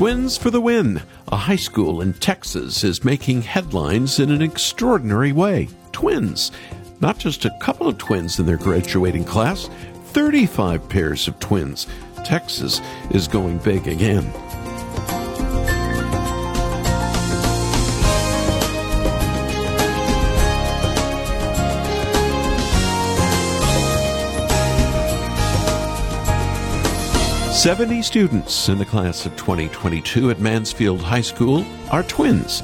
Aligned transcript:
Twins 0.00 0.38
for 0.38 0.50
the 0.50 0.62
win. 0.62 1.02
A 1.28 1.36
high 1.36 1.56
school 1.56 2.00
in 2.00 2.14
Texas 2.14 2.84
is 2.84 3.04
making 3.04 3.42
headlines 3.42 4.18
in 4.18 4.30
an 4.30 4.40
extraordinary 4.40 5.30
way. 5.30 5.68
Twins. 5.92 6.52
Not 7.02 7.18
just 7.18 7.44
a 7.44 7.54
couple 7.60 7.86
of 7.86 7.98
twins 7.98 8.38
in 8.38 8.46
their 8.46 8.56
graduating 8.56 9.26
class, 9.26 9.68
35 10.06 10.88
pairs 10.88 11.28
of 11.28 11.38
twins. 11.38 11.86
Texas 12.24 12.80
is 13.10 13.28
going 13.28 13.58
big 13.58 13.86
again. 13.88 14.24
70 27.60 28.00
students 28.00 28.70
in 28.70 28.78
the 28.78 28.86
class 28.86 29.26
of 29.26 29.36
2022 29.36 30.30
at 30.30 30.40
Mansfield 30.40 31.02
High 31.02 31.20
School 31.20 31.62
are 31.90 32.02
twins. 32.02 32.62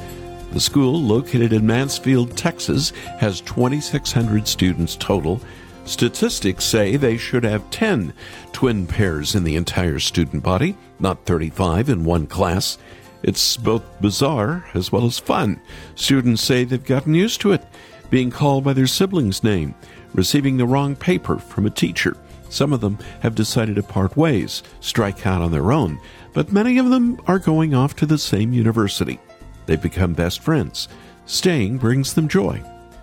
The 0.52 0.58
school, 0.58 0.98
located 0.98 1.52
in 1.52 1.66
Mansfield, 1.66 2.34
Texas, 2.34 2.94
has 3.18 3.42
2,600 3.42 4.48
students 4.48 4.96
total. 4.96 5.38
Statistics 5.84 6.64
say 6.64 6.96
they 6.96 7.18
should 7.18 7.44
have 7.44 7.68
10 7.68 8.14
twin 8.52 8.86
pairs 8.86 9.34
in 9.34 9.44
the 9.44 9.56
entire 9.56 9.98
student 9.98 10.42
body, 10.42 10.74
not 10.98 11.26
35 11.26 11.90
in 11.90 12.02
one 12.02 12.26
class. 12.26 12.78
It's 13.22 13.58
both 13.58 13.82
bizarre 14.00 14.64
as 14.72 14.90
well 14.90 15.04
as 15.04 15.18
fun. 15.18 15.60
Students 15.94 16.40
say 16.40 16.64
they've 16.64 16.82
gotten 16.82 17.12
used 17.12 17.42
to 17.42 17.52
it, 17.52 17.62
being 18.08 18.30
called 18.30 18.64
by 18.64 18.72
their 18.72 18.86
sibling's 18.86 19.44
name, 19.44 19.74
receiving 20.14 20.56
the 20.56 20.64
wrong 20.64 20.96
paper 20.96 21.36
from 21.36 21.66
a 21.66 21.70
teacher 21.70 22.16
some 22.48 22.72
of 22.72 22.80
them 22.80 22.98
have 23.20 23.34
decided 23.34 23.76
to 23.76 23.82
part 23.82 24.16
ways, 24.16 24.62
strike 24.80 25.26
out 25.26 25.42
on 25.42 25.52
their 25.52 25.72
own, 25.72 25.98
but 26.32 26.52
many 26.52 26.78
of 26.78 26.90
them 26.90 27.20
are 27.26 27.38
going 27.38 27.74
off 27.74 27.96
to 27.96 28.06
the 28.06 28.18
same 28.18 28.52
university. 28.52 29.18
They've 29.66 29.80
become 29.80 30.12
best 30.12 30.40
friends. 30.42 30.88
Staying 31.26 31.78
brings 31.78 32.14
them 32.14 32.28
joy. 32.28 32.62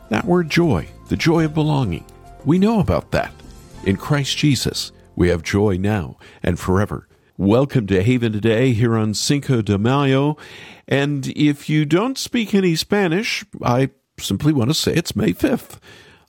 That 0.09 0.25
word 0.25 0.49
joy, 0.49 0.87
the 1.09 1.17
joy 1.17 1.45
of 1.45 1.53
belonging, 1.53 2.05
we 2.45 2.59
know 2.59 2.79
about 2.79 3.11
that. 3.11 3.33
In 3.85 3.97
Christ 3.97 4.37
Jesus, 4.37 4.91
we 5.15 5.29
have 5.29 5.43
joy 5.43 5.77
now 5.77 6.17
and 6.41 6.59
forever. 6.59 7.07
Welcome 7.37 7.87
to 7.87 8.03
Haven 8.03 8.31
today 8.31 8.73
here 8.73 8.95
on 8.95 9.13
Cinco 9.13 9.61
de 9.61 9.77
Mayo. 9.77 10.37
And 10.87 11.27
if 11.35 11.69
you 11.69 11.83
don't 11.83 12.17
speak 12.17 12.53
any 12.53 12.75
Spanish, 12.75 13.43
I 13.61 13.89
simply 14.19 14.53
want 14.53 14.69
to 14.69 14.73
say 14.73 14.93
it's 14.93 15.15
May 15.15 15.33
5th. 15.33 15.79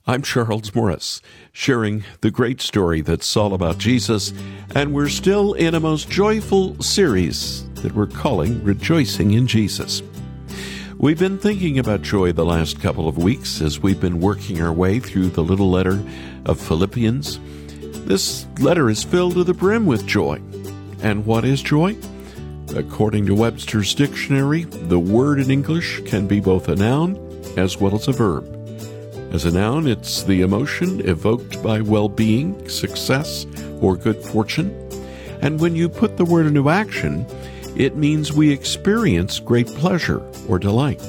I'm 0.07 0.21
Charles 0.21 0.75
Morris, 0.75 1.19
sharing 1.51 2.03
the 2.21 2.29
great 2.29 2.61
story 2.61 3.01
that's 3.01 3.35
all 3.35 3.55
about 3.55 3.79
Jesus, 3.79 4.33
and 4.75 4.93
we're 4.93 5.09
still 5.09 5.53
in 5.53 5.73
a 5.73 5.79
most 5.79 6.11
joyful 6.11 6.79
series 6.79 7.67
that 7.81 7.95
we're 7.95 8.05
calling 8.05 8.63
Rejoicing 8.63 9.31
in 9.31 9.47
Jesus. 9.47 10.03
We've 10.99 11.17
been 11.17 11.39
thinking 11.39 11.79
about 11.79 12.03
joy 12.03 12.33
the 12.33 12.45
last 12.45 12.79
couple 12.79 13.07
of 13.07 13.17
weeks 13.17 13.61
as 13.61 13.79
we've 13.79 13.99
been 13.99 14.19
working 14.19 14.61
our 14.61 14.71
way 14.71 14.99
through 14.99 15.29
the 15.29 15.43
little 15.43 15.71
letter 15.71 15.99
of 16.45 16.61
Philippians. 16.61 17.39
This 18.05 18.45
letter 18.59 18.91
is 18.91 19.03
filled 19.03 19.33
to 19.33 19.43
the 19.43 19.55
brim 19.55 19.87
with 19.87 20.05
joy. 20.05 20.35
And 21.01 21.25
what 21.25 21.45
is 21.45 21.63
joy? 21.63 21.97
According 22.75 23.25
to 23.25 23.33
Webster's 23.33 23.95
dictionary, 23.95 24.65
the 24.65 24.99
word 24.99 25.39
in 25.39 25.49
English 25.49 26.01
can 26.05 26.27
be 26.27 26.39
both 26.39 26.69
a 26.69 26.75
noun 26.75 27.17
as 27.57 27.79
well 27.79 27.95
as 27.95 28.07
a 28.07 28.11
verb. 28.11 28.54
As 29.35 29.43
a 29.43 29.51
noun, 29.51 29.85
it's 29.85 30.23
the 30.23 30.39
emotion 30.43 31.01
evoked 31.05 31.61
by 31.61 31.81
well 31.81 32.07
being, 32.07 32.69
success, 32.69 33.45
or 33.81 33.97
good 33.97 34.23
fortune. 34.23 34.71
And 35.41 35.59
when 35.59 35.75
you 35.75 35.89
put 35.89 36.15
the 36.15 36.23
word 36.23 36.45
into 36.45 36.69
action, 36.69 37.25
it 37.75 37.97
means 37.97 38.31
we 38.31 38.49
experience 38.49 39.39
great 39.39 39.67
pleasure 39.67 40.21
or 40.47 40.57
delight. 40.57 41.01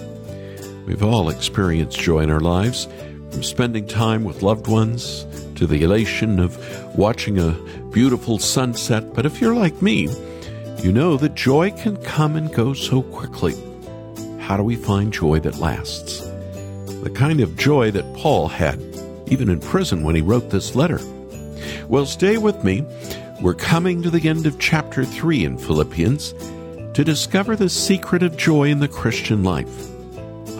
We've 0.89 1.05
all 1.05 1.29
experienced 1.29 2.01
joy 2.01 2.23
in 2.23 2.31
our 2.33 2.41
lives, 2.41 2.89
from 3.31 3.45
spending 3.45 3.87
time 3.87 4.25
with 4.25 4.43
loved 4.43 4.67
ones 4.67 5.25
to 5.55 5.65
the 5.65 5.85
elation 5.85 6.41
of 6.41 6.59
watching 6.99 7.39
a 7.39 7.53
beautiful 7.93 8.41
sunset. 8.41 9.15
But 9.15 9.25
if 9.25 9.41
you're 9.41 9.55
like 9.55 9.81
me, 9.81 10.09
you 10.79 10.91
know 10.91 11.17
that 11.19 11.37
joy 11.37 11.71
can 11.71 11.97
come 11.99 12.35
and 12.35 12.53
go 12.53 12.75
so 12.75 13.03
quickly. 13.03 13.55
How 14.41 14.57
do 14.57 14.65
we 14.65 14.75
find 14.75 15.13
joy 15.13 15.39
that 15.39 15.59
lasts? 15.59 16.26
The 17.07 17.13
kind 17.13 17.41
of 17.41 17.57
joy 17.57 17.89
that 17.93 18.15
Paul 18.15 18.49
had, 18.49 18.81
even 19.29 19.49
in 19.49 19.61
prison 19.61 20.03
when 20.03 20.17
he 20.17 20.23
wrote 20.23 20.51
this 20.51 20.75
letter. 20.75 20.99
Well, 21.87 22.05
stay 22.05 22.37
with 22.37 22.65
me. 22.65 22.85
We're 23.41 23.55
coming 23.55 24.03
to 24.03 24.11
the 24.11 24.29
end 24.29 24.45
of 24.45 24.59
chapter 24.59 25.05
3 25.05 25.45
in 25.45 25.57
Philippians 25.57 26.33
to 26.95 27.05
discover 27.05 27.55
the 27.55 27.69
secret 27.69 28.25
of 28.25 28.37
joy 28.37 28.71
in 28.71 28.81
the 28.81 28.89
Christian 28.89 29.45
life. 29.45 29.89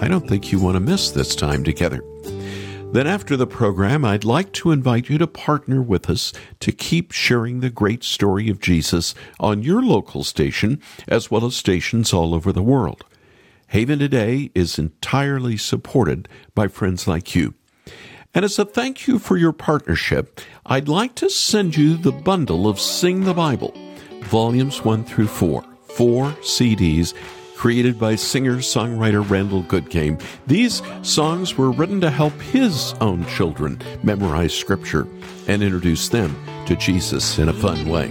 I 0.01 0.07
don't 0.07 0.29
think 0.29 0.53
you 0.53 0.61
want 0.61 0.77
to 0.77 0.81
miss 0.81 1.11
this 1.11 1.35
time 1.35 1.65
together. 1.65 2.05
Then, 2.93 3.09
after 3.09 3.37
the 3.37 3.49
program, 3.49 4.05
I'd 4.05 4.23
like 4.23 4.53
to 4.53 4.71
invite 4.71 5.09
you 5.09 5.19
to 5.19 5.27
partner 5.27 5.83
with 5.83 6.09
us 6.09 6.33
to 6.61 6.71
keep 6.71 7.11
sharing 7.11 7.59
the 7.59 7.71
great 7.71 8.05
story 8.05 8.49
of 8.51 8.61
Jesus 8.61 9.17
on 9.41 9.65
your 9.65 9.83
local 9.83 10.23
station 10.23 10.81
as 11.09 11.29
well 11.29 11.45
as 11.45 11.57
stations 11.57 12.13
all 12.13 12.37
over 12.37 12.53
the 12.53 12.63
world. 12.63 13.05
Haven 13.69 13.99
Today 13.99 14.51
is 14.55 14.79
entirely 14.79 15.57
supported 15.57 16.29
by 16.55 16.69
friends 16.69 17.09
like 17.09 17.35
you. 17.35 17.55
And 18.33 18.45
as 18.45 18.59
a 18.59 18.65
thank 18.65 19.09
you 19.09 19.19
for 19.19 19.37
your 19.37 19.53
partnership, 19.53 20.41
I'd 20.65 20.89
like 20.89 21.17
to 21.17 21.29
send 21.29 21.77
you 21.77 21.97
the 21.97 22.13
bundle 22.13 22.69
of 22.69 22.79
Sing 22.79 23.25
the 23.25 23.35
Bible, 23.35 23.75
volumes 24.23 24.85
1 24.85 25.05
through 25.05 25.27
4, 25.27 25.65
four 25.89 26.31
CDs 26.43 27.13
created 27.57 27.99
by 27.99 28.15
singer 28.15 28.59
songwriter 28.59 29.29
Randall 29.29 29.63
Goodgame. 29.65 30.23
These 30.47 30.83
songs 31.03 31.57
were 31.57 31.73
written 31.73 32.01
to 32.03 32.11
help 32.11 32.39
his 32.41 32.95
own 33.01 33.27
children 33.27 33.81
memorize 34.05 34.55
Scripture 34.55 35.09
and 35.49 35.63
introduce 35.63 36.09
them 36.09 36.37
to 36.67 36.77
Jesus 36.77 37.39
in 37.39 37.49
a 37.49 37.53
fun 37.53 37.89
way. 37.89 38.09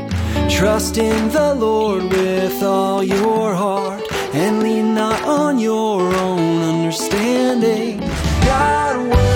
Trust 0.49 0.97
in 0.97 1.29
the 1.29 1.53
Lord 1.55 2.03
with 2.03 2.63
all 2.63 3.03
your 3.03 3.53
heart 3.53 4.03
and 4.33 4.63
lean 4.63 4.95
not 4.95 5.21
on 5.23 5.59
your 5.59 6.01
own 6.15 6.61
understanding. 6.61 7.99
God 8.45 9.34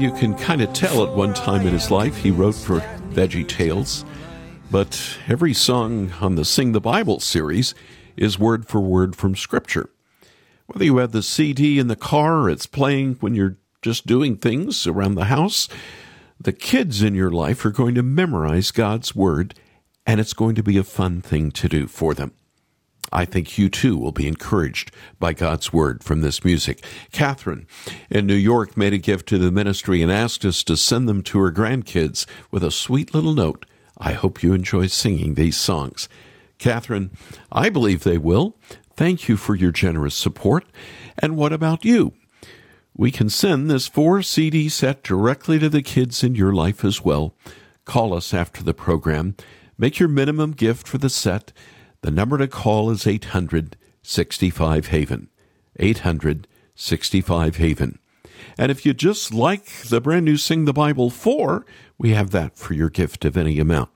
you 0.00 0.10
can 0.10 0.34
kind 0.34 0.60
of 0.60 0.72
tell 0.72 1.04
at 1.04 1.16
one 1.16 1.32
time 1.32 1.66
in 1.66 1.72
his 1.72 1.90
life 1.90 2.16
he 2.16 2.30
wrote 2.30 2.54
for 2.54 2.80
Veggie 3.10 3.46
Tales, 3.46 4.04
but 4.70 5.18
every 5.26 5.54
song 5.54 6.12
on 6.20 6.34
the 6.34 6.44
Sing 6.44 6.72
the 6.72 6.80
Bible 6.80 7.20
series 7.20 7.74
is 8.16 8.38
word 8.38 8.66
for 8.66 8.80
word 8.80 9.16
from 9.16 9.34
Scripture. 9.34 9.88
Whether 10.66 10.84
you 10.84 10.98
have 10.98 11.12
the 11.12 11.22
CD 11.22 11.78
in 11.78 11.88
the 11.88 11.96
car 11.96 12.50
it's 12.50 12.66
playing 12.66 13.14
when 13.20 13.34
you're 13.34 13.56
just 13.80 14.06
doing 14.06 14.36
things 14.36 14.86
around 14.86 15.14
the 15.14 15.26
house, 15.26 15.68
the 16.38 16.52
kids 16.52 17.02
in 17.02 17.14
your 17.14 17.30
life 17.30 17.64
are 17.64 17.70
going 17.70 17.94
to 17.94 18.02
memorize 18.02 18.70
God's 18.70 19.14
Word, 19.14 19.54
and 20.06 20.20
it's 20.20 20.34
going 20.34 20.54
to 20.56 20.62
be 20.62 20.76
a 20.76 20.84
fun 20.84 21.22
thing 21.22 21.50
to 21.52 21.68
do 21.68 21.86
for 21.86 22.12
them. 22.12 22.32
I 23.16 23.24
think 23.24 23.56
you 23.56 23.70
too 23.70 23.96
will 23.96 24.12
be 24.12 24.28
encouraged 24.28 24.92
by 25.18 25.32
God's 25.32 25.72
word 25.72 26.04
from 26.04 26.20
this 26.20 26.44
music. 26.44 26.84
Catherine 27.12 27.66
in 28.10 28.26
New 28.26 28.34
York 28.34 28.76
made 28.76 28.92
a 28.92 28.98
gift 28.98 29.26
to 29.30 29.38
the 29.38 29.50
ministry 29.50 30.02
and 30.02 30.12
asked 30.12 30.44
us 30.44 30.62
to 30.64 30.76
send 30.76 31.08
them 31.08 31.22
to 31.22 31.38
her 31.38 31.50
grandkids 31.50 32.26
with 32.50 32.62
a 32.62 32.70
sweet 32.70 33.14
little 33.14 33.32
note. 33.32 33.64
I 33.96 34.12
hope 34.12 34.42
you 34.42 34.52
enjoy 34.52 34.88
singing 34.88 35.32
these 35.32 35.56
songs. 35.56 36.10
Catherine, 36.58 37.10
I 37.50 37.70
believe 37.70 38.04
they 38.04 38.18
will. 38.18 38.54
Thank 38.96 39.30
you 39.30 39.38
for 39.38 39.54
your 39.54 39.72
generous 39.72 40.14
support. 40.14 40.66
And 41.18 41.38
what 41.38 41.54
about 41.54 41.86
you? 41.86 42.12
We 42.94 43.10
can 43.10 43.30
send 43.30 43.70
this 43.70 43.88
four 43.88 44.20
CD 44.20 44.68
set 44.68 45.02
directly 45.02 45.58
to 45.58 45.70
the 45.70 45.80
kids 45.80 46.22
in 46.22 46.34
your 46.34 46.52
life 46.52 46.84
as 46.84 47.02
well. 47.02 47.34
Call 47.86 48.12
us 48.12 48.34
after 48.34 48.62
the 48.62 48.74
program. 48.74 49.36
Make 49.78 49.98
your 49.98 50.10
minimum 50.10 50.52
gift 50.52 50.86
for 50.86 50.98
the 50.98 51.08
set 51.08 51.54
the 52.02 52.10
number 52.10 52.38
to 52.38 52.48
call 52.48 52.90
is 52.90 53.06
800 53.06 53.76
65 54.02 54.86
Haven. 54.86 55.28
800 55.78 56.46
65 56.74 57.56
Haven. 57.56 57.98
And 58.58 58.70
if 58.70 58.86
you 58.86 58.94
just 58.94 59.32
like 59.32 59.66
the 59.82 60.00
brand 60.00 60.24
new 60.24 60.36
Sing 60.36 60.64
the 60.64 60.72
Bible 60.72 61.10
4, 61.10 61.64
we 61.98 62.10
have 62.10 62.30
that 62.30 62.56
for 62.56 62.74
your 62.74 62.90
gift 62.90 63.24
of 63.24 63.36
any 63.36 63.58
amount. 63.58 63.90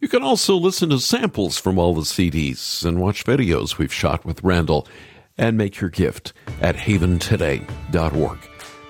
You 0.00 0.08
can 0.08 0.22
also 0.22 0.56
listen 0.56 0.90
to 0.90 0.98
samples 0.98 1.58
from 1.58 1.78
all 1.78 1.94
the 1.94 2.02
CDs 2.02 2.84
and 2.84 3.00
watch 3.00 3.24
videos 3.24 3.76
we've 3.78 3.92
shot 3.92 4.24
with 4.24 4.42
Randall 4.42 4.88
and 5.36 5.56
make 5.56 5.80
your 5.80 5.90
gift 5.90 6.32
at 6.60 6.76
haventoday.org. 6.76 8.38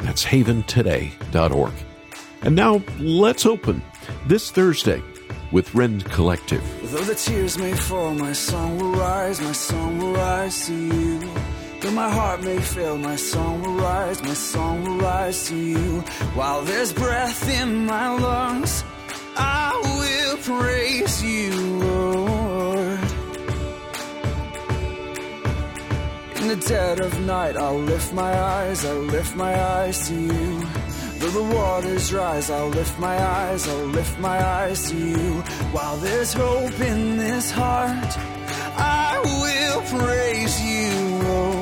That's 0.01 0.25
haventoday.org. 0.25 1.73
And 2.43 2.57
now 2.57 2.83
let's 2.99 3.45
open 3.45 3.83
this 4.27 4.51
Thursday 4.51 5.03
with 5.53 5.75
Rend 5.75 6.05
Collective. 6.07 6.63
Though 6.91 7.05
the 7.05 7.15
tears 7.15 7.59
may 7.59 7.73
fall, 7.73 8.15
my 8.15 8.33
song 8.33 8.79
will 8.79 8.93
rise, 8.93 9.41
my 9.41 9.53
song 9.53 9.99
will 9.99 10.13
rise 10.13 10.67
to 10.67 10.75
you. 10.75 11.21
Though 11.81 11.91
my 11.93 12.11
heart 12.11 12.43
may 12.43 12.61
fail, 12.61 12.99
my 12.99 13.17
song 13.17 13.63
will 13.63 13.75
rise, 13.75 14.23
my 14.23 14.35
song 14.35 14.85
will 14.85 14.99
rise 14.99 15.49
to 15.49 15.57
you. 15.57 16.01
While 16.35 16.63
there's 16.63 16.93
breath 16.93 17.49
in 17.49 17.87
my 17.87 18.09
lungs, 18.19 18.85
I 19.37 19.73
will 19.99 20.37
praise 20.39 21.23
you, 21.23 21.53
Lord. 21.79 23.01
In 26.37 26.49
the 26.49 26.65
dead 26.67 27.01
of 27.01 27.19
night, 27.21 27.57
I'll 27.57 27.79
lift 27.79 28.13
my 28.13 28.33
eyes, 28.39 28.85
I'll 28.85 29.07
lift 29.17 29.37
my 29.37 29.55
eyes 29.59 30.09
to 30.09 30.15
you. 30.15 30.67
Though 31.21 31.29
the 31.29 31.55
waters 31.55 32.15
rise, 32.15 32.49
I'll 32.49 32.69
lift 32.69 32.99
my 32.99 33.15
eyes, 33.23 33.69
I'll 33.69 33.85
lift 33.99 34.19
my 34.19 34.43
eyes 34.43 34.91
to 34.91 34.97
you. 34.97 35.43
While 35.71 35.99
there's 35.99 36.33
hope 36.33 36.81
in 36.81 37.19
this 37.19 37.51
heart, 37.51 38.17
I 38.79 39.21
will 39.43 39.83
praise 39.99 40.59
you, 40.63 41.19
Lord. 41.23 41.60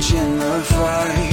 In 0.00 0.38
the 0.38 0.64
fight. 0.64 1.29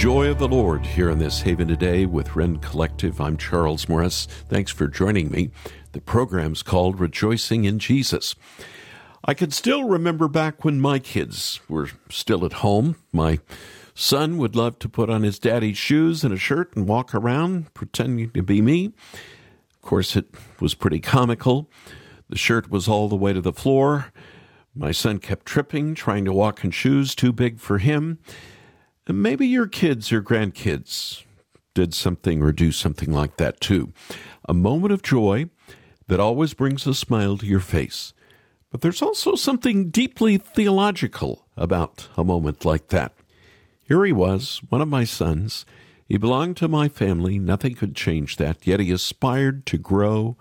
Joy 0.00 0.30
of 0.30 0.38
the 0.38 0.48
Lord 0.48 0.86
here 0.86 1.10
in 1.10 1.18
this 1.18 1.42
Haven 1.42 1.68
today 1.68 2.06
with 2.06 2.34
Rend 2.34 2.62
Collective. 2.62 3.20
I'm 3.20 3.36
Charles 3.36 3.86
Morris. 3.86 4.24
Thanks 4.48 4.70
for 4.72 4.88
joining 4.88 5.30
me. 5.30 5.50
The 5.92 6.00
program's 6.00 6.62
called 6.62 6.98
Rejoicing 6.98 7.66
in 7.66 7.78
Jesus. 7.78 8.34
I 9.26 9.34
can 9.34 9.50
still 9.50 9.84
remember 9.84 10.26
back 10.26 10.64
when 10.64 10.80
my 10.80 11.00
kids 11.00 11.60
were 11.68 11.90
still 12.08 12.46
at 12.46 12.54
home. 12.54 12.96
My 13.12 13.40
son 13.94 14.38
would 14.38 14.56
love 14.56 14.78
to 14.78 14.88
put 14.88 15.10
on 15.10 15.22
his 15.22 15.38
daddy's 15.38 15.76
shoes 15.76 16.24
and 16.24 16.32
a 16.32 16.38
shirt 16.38 16.74
and 16.74 16.88
walk 16.88 17.14
around 17.14 17.74
pretending 17.74 18.30
to 18.30 18.42
be 18.42 18.62
me. 18.62 18.94
Of 19.74 19.82
course, 19.82 20.16
it 20.16 20.34
was 20.60 20.72
pretty 20.72 21.00
comical. 21.00 21.70
The 22.30 22.38
shirt 22.38 22.70
was 22.70 22.88
all 22.88 23.10
the 23.10 23.16
way 23.16 23.34
to 23.34 23.42
the 23.42 23.52
floor. 23.52 24.14
My 24.74 24.92
son 24.92 25.18
kept 25.18 25.44
tripping, 25.44 25.94
trying 25.94 26.24
to 26.24 26.32
walk 26.32 26.64
in 26.64 26.70
shoes 26.70 27.14
too 27.14 27.34
big 27.34 27.60
for 27.60 27.76
him. 27.76 28.18
Maybe 29.08 29.46
your 29.46 29.66
kids 29.66 30.12
or 30.12 30.22
grandkids 30.22 31.24
did 31.74 31.94
something 31.94 32.42
or 32.42 32.52
do 32.52 32.72
something 32.72 33.12
like 33.12 33.36
that 33.36 33.60
too. 33.60 33.92
A 34.48 34.54
moment 34.54 34.92
of 34.92 35.02
joy 35.02 35.48
that 36.08 36.20
always 36.20 36.54
brings 36.54 36.86
a 36.86 36.94
smile 36.94 37.38
to 37.38 37.46
your 37.46 37.60
face. 37.60 38.12
But 38.70 38.82
there's 38.82 39.02
also 39.02 39.34
something 39.34 39.90
deeply 39.90 40.38
theological 40.38 41.46
about 41.56 42.08
a 42.16 42.24
moment 42.24 42.64
like 42.64 42.88
that. 42.88 43.14
Here 43.82 44.04
he 44.04 44.12
was, 44.12 44.60
one 44.68 44.80
of 44.80 44.88
my 44.88 45.04
sons. 45.04 45.64
He 46.06 46.16
belonged 46.16 46.56
to 46.58 46.68
my 46.68 46.88
family. 46.88 47.38
Nothing 47.38 47.74
could 47.74 47.96
change 47.96 48.36
that. 48.36 48.66
Yet 48.66 48.80
he 48.80 48.92
aspired 48.92 49.66
to 49.66 49.78
grow. 49.78 50.36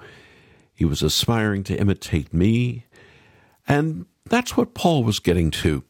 He 0.76 0.86
was 0.86 1.02
aspiring 1.02 1.64
to 1.66 1.80
imitate 1.80 2.34
me. 2.34 2.86
And 3.68 4.06
that's 4.26 4.56
what 4.56 4.76
Paul 4.76 5.04
was 5.04 5.20
getting 5.20 5.50
to 5.52 5.84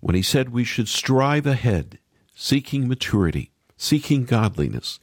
when 0.00 0.14
he 0.14 0.22
said 0.22 0.48
we 0.50 0.64
should 0.64 0.88
strive 0.88 1.46
ahead, 1.46 1.98
seeking 2.34 2.88
maturity, 2.88 3.52
seeking 3.76 4.24
godliness. 4.24 5.00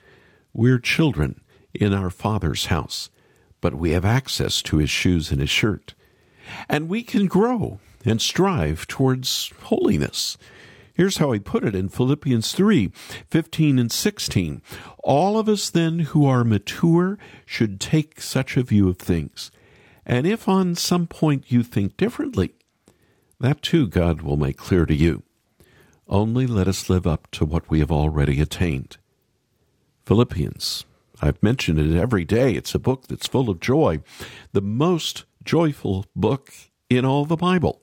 We're 0.53 0.79
children 0.79 1.41
in 1.73 1.93
our 1.93 2.09
Father's 2.09 2.67
house, 2.67 3.09
but 3.61 3.75
we 3.75 3.91
have 3.91 4.05
access 4.05 4.61
to 4.63 4.77
his 4.77 4.89
shoes 4.89 5.31
and 5.31 5.41
his 5.41 5.49
shirt. 5.49 5.95
And 6.69 6.87
we 6.87 7.03
can 7.03 7.27
grow 7.27 7.79
and 8.05 8.21
strive 8.21 8.87
towards 8.87 9.51
holiness. 9.63 10.37
Here's 10.93 11.17
how 11.17 11.33
he 11.33 11.39
put 11.39 11.65
it 11.65 11.75
in 11.75 11.89
Philippians 11.89 12.53
3 12.53 12.91
15 13.29 13.79
and 13.79 13.91
16. 13.91 14.61
All 15.03 15.37
of 15.37 15.49
us 15.49 15.69
then 15.69 15.99
who 15.99 16.25
are 16.25 16.45
mature 16.45 17.17
should 17.45 17.81
take 17.81 18.21
such 18.21 18.55
a 18.55 18.63
view 18.63 18.87
of 18.87 18.97
things. 18.97 19.51
And 20.05 20.25
if 20.25 20.47
on 20.47 20.75
some 20.75 21.07
point 21.07 21.51
you 21.51 21.63
think 21.63 21.97
differently, 21.97 22.53
that 23.39 23.61
too 23.61 23.87
God 23.87 24.21
will 24.21 24.37
make 24.37 24.57
clear 24.57 24.85
to 24.85 24.95
you. 24.95 25.23
Only 26.07 26.45
let 26.45 26.67
us 26.67 26.89
live 26.89 27.07
up 27.07 27.29
to 27.31 27.45
what 27.45 27.69
we 27.69 27.79
have 27.79 27.91
already 27.91 28.39
attained. 28.39 28.97
Philippians. 30.05 30.85
I've 31.21 31.41
mentioned 31.41 31.79
it 31.79 31.97
every 31.97 32.25
day. 32.25 32.53
It's 32.53 32.75
a 32.75 32.79
book 32.79 33.07
that's 33.07 33.27
full 33.27 33.49
of 33.49 33.59
joy, 33.59 34.01
the 34.51 34.61
most 34.61 35.25
joyful 35.43 36.05
book 36.15 36.51
in 36.89 37.05
all 37.05 37.25
the 37.25 37.37
Bible. 37.37 37.81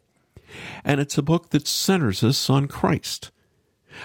And 0.85 1.01
it's 1.01 1.17
a 1.17 1.23
book 1.23 1.51
that 1.51 1.67
centers 1.67 2.23
us 2.23 2.51
on 2.51 2.69
Christ. 2.69 3.31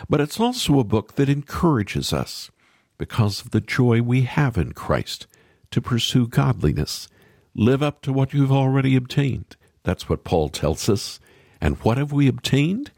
But 0.10 0.22
it's 0.22 0.40
also 0.40 0.80
a 0.80 0.86
book 0.86 1.16
that 1.16 1.30
encourages 1.30 2.14
us, 2.14 2.52
because 2.98 3.42
of 3.42 3.52
the 3.52 3.62
joy 3.62 4.02
we 4.02 4.22
have 4.22 4.58
in 4.58 4.72
Christ, 4.72 5.28
to 5.72 5.82
pursue 5.82 6.28
godliness. 6.28 7.08
Live 7.54 7.84
up 7.84 8.02
to 8.04 8.14
what 8.14 8.34
you've 8.34 8.52
already 8.52 8.96
obtained. 8.96 9.56
That's 9.84 10.08
what 10.10 10.24
Paul 10.24 10.50
tells 10.50 10.90
us. 10.90 11.20
And 11.60 11.78
what 11.78 11.98
have 11.98 12.12
we 12.12 12.28
obtained? 12.28 12.92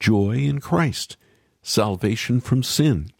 Joy 0.00 0.36
in 0.36 0.60
Christ, 0.60 1.16
salvation 1.62 2.40
from 2.40 2.62
sin, 2.62 3.10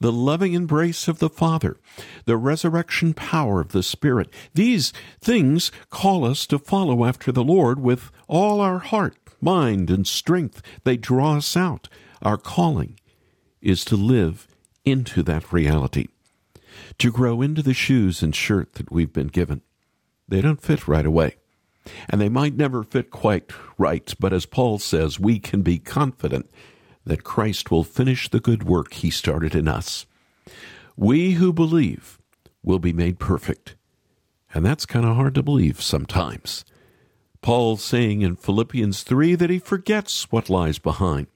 the 0.00 0.12
loving 0.12 0.54
embrace 0.54 1.08
of 1.08 1.18
the 1.18 1.28
Father, 1.28 1.76
the 2.24 2.36
resurrection 2.36 3.12
power 3.12 3.60
of 3.60 3.72
the 3.72 3.82
Spirit. 3.82 4.30
These 4.54 4.92
things 5.20 5.70
call 5.90 6.24
us 6.24 6.46
to 6.46 6.58
follow 6.58 7.04
after 7.04 7.32
the 7.32 7.44
Lord 7.44 7.80
with 7.80 8.10
all 8.28 8.60
our 8.60 8.78
heart, 8.78 9.16
mind, 9.40 9.90
and 9.90 10.06
strength. 10.06 10.62
They 10.84 10.96
draw 10.96 11.36
us 11.36 11.56
out. 11.56 11.88
Our 12.22 12.38
calling 12.38 12.98
is 13.60 13.84
to 13.86 13.96
live 13.96 14.48
into 14.84 15.22
that 15.24 15.52
reality, 15.52 16.08
to 16.98 17.12
grow 17.12 17.42
into 17.42 17.62
the 17.62 17.74
shoes 17.74 18.22
and 18.22 18.34
shirt 18.34 18.74
that 18.74 18.90
we've 18.90 19.12
been 19.12 19.26
given. 19.26 19.60
They 20.28 20.40
don't 20.40 20.62
fit 20.62 20.88
right 20.88 21.04
away. 21.04 21.36
And 22.08 22.20
they 22.20 22.28
might 22.28 22.56
never 22.56 22.82
fit 22.82 23.10
quite 23.10 23.50
right, 23.78 24.12
but 24.18 24.32
as 24.32 24.46
Paul 24.46 24.78
says, 24.78 25.20
we 25.20 25.38
can 25.38 25.62
be 25.62 25.78
confident 25.78 26.50
that 27.04 27.24
Christ 27.24 27.70
will 27.70 27.84
finish 27.84 28.28
the 28.28 28.40
good 28.40 28.64
work 28.64 28.94
he 28.94 29.10
started 29.10 29.54
in 29.54 29.68
us. 29.68 30.06
We 30.96 31.32
who 31.32 31.52
believe 31.52 32.18
will 32.62 32.78
be 32.78 32.92
made 32.92 33.18
perfect. 33.18 33.76
And 34.52 34.64
that's 34.64 34.86
kind 34.86 35.06
of 35.06 35.16
hard 35.16 35.34
to 35.34 35.42
believe 35.42 35.80
sometimes. 35.80 36.64
Paul's 37.42 37.84
saying 37.84 38.22
in 38.22 38.36
Philippians 38.36 39.02
3 39.02 39.34
that 39.36 39.50
he 39.50 39.58
forgets 39.58 40.32
what 40.32 40.50
lies 40.50 40.78
behind. 40.78 41.28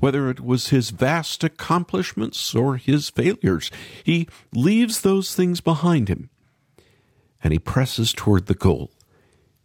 Whether 0.00 0.28
it 0.28 0.40
was 0.40 0.68
his 0.68 0.90
vast 0.90 1.44
accomplishments 1.44 2.54
or 2.54 2.76
his 2.76 3.10
failures, 3.10 3.70
he 4.02 4.28
leaves 4.52 5.02
those 5.02 5.34
things 5.34 5.60
behind 5.60 6.08
him 6.08 6.30
and 7.42 7.52
he 7.52 7.58
presses 7.58 8.12
toward 8.12 8.46
the 8.46 8.54
goal, 8.54 8.90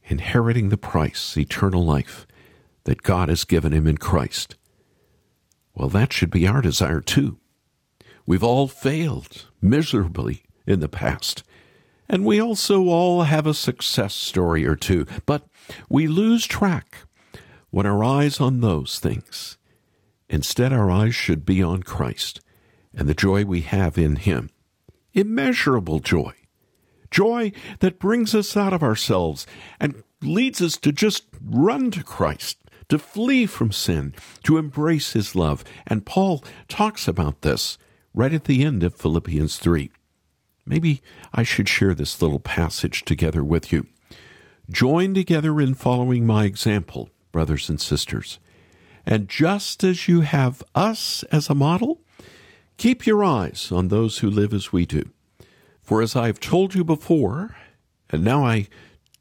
inheriting 0.05 0.69
the 0.69 0.77
price, 0.77 1.37
eternal 1.37 1.83
life, 1.83 2.27
that 2.83 3.03
God 3.03 3.29
has 3.29 3.45
given 3.45 3.71
him 3.71 3.87
in 3.87 3.97
Christ. 3.97 4.55
Well, 5.73 5.89
that 5.89 6.13
should 6.13 6.31
be 6.31 6.47
our 6.47 6.61
desire 6.61 7.01
too. 7.01 7.37
We've 8.25 8.43
all 8.43 8.67
failed 8.67 9.47
miserably 9.61 10.43
in 10.65 10.79
the 10.79 10.89
past. 10.89 11.43
And 12.07 12.25
we 12.25 12.39
also 12.39 12.83
all 12.83 13.23
have 13.23 13.47
a 13.47 13.53
success 13.53 14.13
story 14.13 14.65
or 14.65 14.75
two, 14.75 15.05
but 15.25 15.47
we 15.89 16.07
lose 16.07 16.45
track 16.45 16.97
when 17.69 17.85
our 17.85 18.03
eyes 18.03 18.39
on 18.39 18.61
those 18.61 18.99
things. 18.99 19.57
Instead, 20.29 20.71
our 20.73 20.91
eyes 20.91 21.15
should 21.15 21.45
be 21.45 21.63
on 21.63 21.83
Christ 21.83 22.39
and 22.93 23.07
the 23.07 23.13
joy 23.13 23.45
we 23.45 23.61
have 23.61 23.97
in 23.97 24.17
Him. 24.17 24.49
Immeasurable 25.13 25.99
joy. 25.99 26.33
Joy 27.13 27.53
that 27.79 27.99
brings 27.99 28.35
us 28.35 28.57
out 28.57 28.73
of 28.73 28.83
ourselves 28.83 29.47
and 29.79 30.03
leads 30.21 30.61
us 30.61 30.77
to 30.77 30.91
just 30.91 31.23
run 31.41 31.91
to 31.91 32.03
Christ 32.03 32.57
to 32.89 32.99
flee 32.99 33.45
from 33.45 33.71
sin, 33.71 34.13
to 34.43 34.57
embrace 34.57 35.13
his 35.13 35.35
love. 35.35 35.63
And 35.87 36.05
Paul 36.05 36.43
talks 36.67 37.07
about 37.07 37.41
this 37.41 37.77
right 38.13 38.33
at 38.33 38.43
the 38.45 38.63
end 38.63 38.83
of 38.83 38.95
Philippians 38.95 39.57
3. 39.57 39.89
Maybe 40.65 41.01
I 41.33 41.43
should 41.43 41.67
share 41.67 41.93
this 41.93 42.21
little 42.21 42.39
passage 42.39 43.03
together 43.03 43.43
with 43.43 43.71
you. 43.71 43.87
Join 44.69 45.13
together 45.13 45.59
in 45.59 45.73
following 45.73 46.25
my 46.25 46.45
example, 46.45 47.09
brothers 47.31 47.69
and 47.69 47.81
sisters. 47.81 48.39
And 49.05 49.27
just 49.27 49.83
as 49.83 50.07
you 50.07 50.21
have 50.21 50.63
us 50.73 51.23
as 51.31 51.49
a 51.49 51.55
model, 51.55 51.99
keep 52.77 53.05
your 53.05 53.23
eyes 53.23 53.71
on 53.71 53.89
those 53.89 54.19
who 54.19 54.29
live 54.29 54.53
as 54.53 54.71
we 54.71 54.85
do. 54.85 55.12
For 55.93 56.01
as 56.01 56.15
I 56.15 56.25
have 56.25 56.39
told 56.39 56.73
you 56.73 56.83
before, 56.83 57.55
and 58.09 58.23
now 58.23 58.43
I 58.43 58.67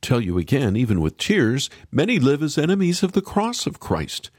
tell 0.01 0.23
you 0.23 0.39
again, 0.39 0.75
even 0.75 1.03
with 1.03 1.19
tears, 1.19 1.69
many 1.91 2.19
live 2.19 2.43
as 2.43 2.57
enemies 2.57 3.03
of 3.03 3.13
the 3.13 3.21
cross 3.21 3.67
of 3.67 3.79
Christ. 3.79 4.31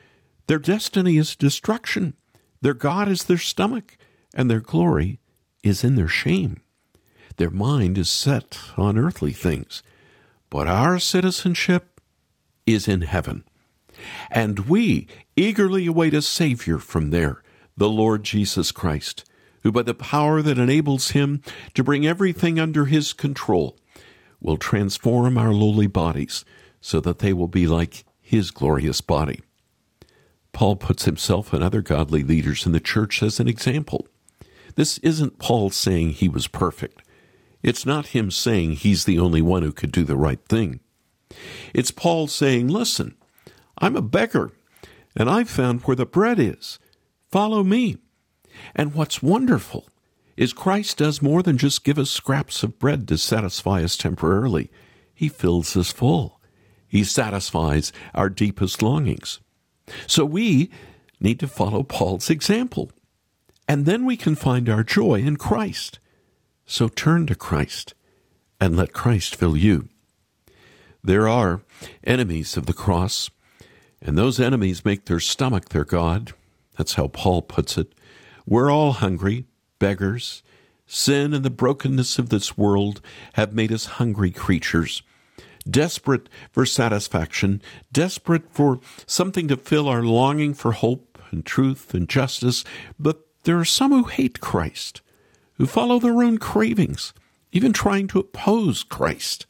Their 0.47 0.57
destiny 0.57 1.17
is 1.17 1.35
destruction, 1.35 2.15
their 2.59 2.73
God 2.73 3.07
is 3.07 3.25
their 3.25 3.37
stomach, 3.37 3.97
and 4.33 4.49
their 4.49 4.61
glory 4.61 5.19
is 5.61 5.83
in 5.83 5.93
their 5.93 6.07
shame. 6.07 6.59
Their 7.37 7.51
mind 7.51 7.99
is 7.99 8.09
set 8.09 8.57
on 8.77 8.97
earthly 8.97 9.33
things, 9.33 9.83
but 10.49 10.67
our 10.67 10.97
citizenship 10.97 12.01
is 12.65 12.87
in 12.87 13.01
heaven. 13.01 13.43
And 14.31 14.61
we 14.61 15.07
eagerly 15.35 15.85
await 15.85 16.15
a 16.15 16.21
Savior 16.23 16.79
from 16.79 17.11
there, 17.11 17.43
the 17.77 17.89
Lord 17.89 18.23
Jesus 18.23 18.71
Christ, 18.71 19.23
who 19.63 19.71
by 19.71 19.81
the 19.81 19.93
power 19.93 20.41
that 20.41 20.57
enables 20.57 21.11
him 21.11 21.41
to 21.73 21.83
bring 21.83 22.05
everything 22.05 22.59
under 22.59 22.85
his 22.85 23.13
control 23.13 23.77
will 24.39 24.57
transform 24.57 25.37
our 25.37 25.53
lowly 25.53 25.87
bodies 25.87 26.45
so 26.81 26.99
that 26.99 27.19
they 27.19 27.33
will 27.33 27.47
be 27.47 27.65
like 27.65 28.03
his 28.21 28.51
glorious 28.51 29.01
body. 29.01 29.41
Paul 30.51 30.75
puts 30.75 31.05
himself 31.05 31.53
and 31.53 31.63
other 31.63 31.81
godly 31.81 32.23
leaders 32.23 32.65
in 32.65 32.73
the 32.73 32.79
church 32.79 33.23
as 33.23 33.39
an 33.39 33.47
example. 33.47 34.07
This 34.75 34.97
isn't 34.99 35.39
Paul 35.39 35.69
saying 35.69 36.11
he 36.11 36.29
was 36.29 36.47
perfect. 36.47 37.01
It's 37.63 37.85
not 37.85 38.07
him 38.07 38.29
saying 38.29 38.73
he's 38.73 39.05
the 39.05 39.17
only 39.17 39.41
one 39.41 39.63
who 39.63 39.71
could 39.71 39.91
do 39.91 40.03
the 40.03 40.17
right 40.17 40.43
thing. 40.47 40.81
It's 41.73 41.91
Paul 41.91 42.27
saying, 42.27 42.67
Listen, 42.67 43.15
I'm 43.77 43.95
a 43.95 44.01
beggar, 44.01 44.51
and 45.15 45.29
I've 45.29 45.49
found 45.49 45.81
where 45.81 45.95
the 45.95 46.05
bread 46.05 46.39
is. 46.39 46.79
Follow 47.31 47.63
me. 47.63 47.97
And 48.75 48.93
what's 48.93 49.23
wonderful 49.23 49.87
is 50.35 50.53
Christ 50.53 50.97
does 50.97 51.21
more 51.21 51.43
than 51.43 51.57
just 51.57 51.83
give 51.83 51.99
us 51.99 52.09
scraps 52.09 52.63
of 52.63 52.79
bread 52.79 53.07
to 53.07 53.17
satisfy 53.17 53.83
us 53.83 53.95
temporarily. 53.95 54.71
He 55.13 55.29
fills 55.29 55.77
us 55.77 55.91
full. 55.91 56.39
He 56.87 57.03
satisfies 57.03 57.91
our 58.13 58.29
deepest 58.29 58.81
longings. 58.81 59.39
So 60.07 60.25
we 60.25 60.69
need 61.19 61.39
to 61.39 61.47
follow 61.47 61.83
Paul's 61.83 62.29
example. 62.29 62.91
And 63.67 63.85
then 63.85 64.05
we 64.05 64.17
can 64.17 64.35
find 64.35 64.69
our 64.69 64.83
joy 64.83 65.21
in 65.21 65.37
Christ. 65.37 65.99
So 66.65 66.87
turn 66.87 67.27
to 67.27 67.35
Christ 67.35 67.93
and 68.59 68.75
let 68.75 68.93
Christ 68.93 69.35
fill 69.35 69.57
you. 69.57 69.89
There 71.03 71.27
are 71.27 71.61
enemies 72.03 72.55
of 72.55 72.65
the 72.65 72.73
cross, 72.73 73.29
and 74.01 74.17
those 74.17 74.39
enemies 74.39 74.85
make 74.85 75.05
their 75.05 75.19
stomach 75.19 75.69
their 75.69 75.83
God. 75.83 76.31
That's 76.77 76.93
how 76.93 77.07
Paul 77.07 77.41
puts 77.41 77.77
it. 77.77 77.93
We're 78.45 78.71
all 78.71 78.93
hungry 78.93 79.45
beggars. 79.79 80.43
Sin 80.85 81.33
and 81.33 81.45
the 81.45 81.49
brokenness 81.49 82.19
of 82.19 82.29
this 82.29 82.57
world 82.57 83.01
have 83.33 83.53
made 83.53 83.71
us 83.71 83.85
hungry 83.85 84.31
creatures, 84.31 85.01
desperate 85.67 86.29
for 86.51 86.65
satisfaction, 86.65 87.61
desperate 87.91 88.51
for 88.51 88.79
something 89.05 89.47
to 89.47 89.57
fill 89.57 89.87
our 89.87 90.03
longing 90.03 90.53
for 90.53 90.73
hope 90.73 91.17
and 91.31 91.45
truth 91.45 91.93
and 91.93 92.09
justice. 92.09 92.63
But 92.99 93.25
there 93.43 93.59
are 93.59 93.65
some 93.65 93.91
who 93.91 94.03
hate 94.03 94.39
Christ, 94.39 95.01
who 95.53 95.65
follow 95.65 95.99
their 95.99 96.21
own 96.21 96.37
cravings, 96.37 97.13
even 97.51 97.73
trying 97.73 98.07
to 98.07 98.19
oppose 98.19 98.83
Christ. 98.83 99.45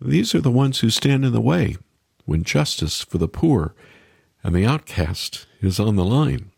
These 0.00 0.34
are 0.34 0.40
the 0.40 0.50
ones 0.50 0.80
who 0.80 0.90
stand 0.90 1.24
in 1.24 1.32
the 1.32 1.40
way 1.40 1.76
when 2.24 2.42
justice 2.44 3.02
for 3.02 3.18
the 3.18 3.28
poor 3.28 3.74
and 4.42 4.54
the 4.54 4.66
outcast 4.66 5.46
is 5.60 5.80
on 5.80 5.96
the 5.96 6.04
line. 6.04 6.50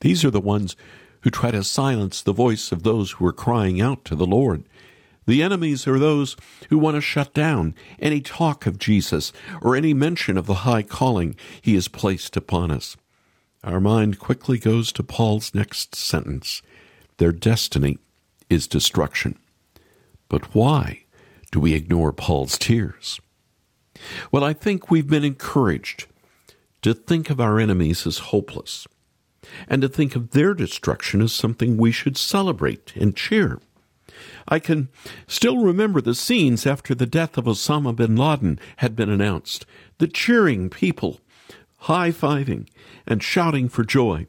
These 0.00 0.24
are 0.24 0.30
the 0.30 0.40
ones 0.40 0.76
who 1.22 1.30
try 1.30 1.50
to 1.50 1.62
silence 1.62 2.22
the 2.22 2.32
voice 2.32 2.72
of 2.72 2.82
those 2.82 3.12
who 3.12 3.26
are 3.26 3.32
crying 3.32 3.80
out 3.80 4.04
to 4.06 4.14
the 4.14 4.26
Lord. 4.26 4.64
The 5.26 5.42
enemies 5.42 5.86
are 5.86 5.98
those 5.98 6.36
who 6.70 6.78
want 6.78 6.96
to 6.96 7.00
shut 7.00 7.34
down 7.34 7.74
any 7.98 8.20
talk 8.20 8.66
of 8.66 8.78
Jesus 8.78 9.32
or 9.60 9.76
any 9.76 9.92
mention 9.92 10.36
of 10.36 10.46
the 10.46 10.66
high 10.66 10.82
calling 10.82 11.36
he 11.60 11.74
has 11.74 11.88
placed 11.88 12.36
upon 12.36 12.70
us. 12.70 12.96
Our 13.62 13.80
mind 13.80 14.18
quickly 14.18 14.58
goes 14.58 14.90
to 14.92 15.02
Paul's 15.02 15.54
next 15.54 15.94
sentence 15.94 16.62
Their 17.18 17.32
destiny 17.32 17.98
is 18.48 18.66
destruction. 18.66 19.38
But 20.28 20.54
why 20.54 21.04
do 21.52 21.60
we 21.60 21.74
ignore 21.74 22.12
Paul's 22.12 22.56
tears? 22.56 23.20
Well, 24.32 24.42
I 24.42 24.54
think 24.54 24.90
we've 24.90 25.08
been 25.08 25.24
encouraged 25.24 26.06
to 26.80 26.94
think 26.94 27.28
of 27.28 27.40
our 27.40 27.60
enemies 27.60 28.06
as 28.06 28.18
hopeless 28.18 28.86
and 29.68 29.82
to 29.82 29.88
think 29.88 30.16
of 30.16 30.30
their 30.30 30.54
destruction 30.54 31.20
as 31.20 31.32
something 31.32 31.76
we 31.76 31.92
should 31.92 32.16
celebrate 32.16 32.94
and 32.96 33.16
cheer. 33.16 33.60
I 34.48 34.58
can 34.58 34.88
still 35.26 35.58
remember 35.58 36.00
the 36.00 36.14
scenes 36.14 36.66
after 36.66 36.94
the 36.94 37.06
death 37.06 37.38
of 37.38 37.44
Osama 37.44 37.94
bin 37.94 38.16
Laden 38.16 38.58
had 38.76 38.96
been 38.96 39.08
announced. 39.08 39.64
The 39.98 40.08
cheering 40.08 40.68
people, 40.68 41.20
high 41.78 42.10
fiving, 42.10 42.68
and 43.06 43.22
shouting 43.22 43.68
for 43.68 43.84
joy. 43.84 44.26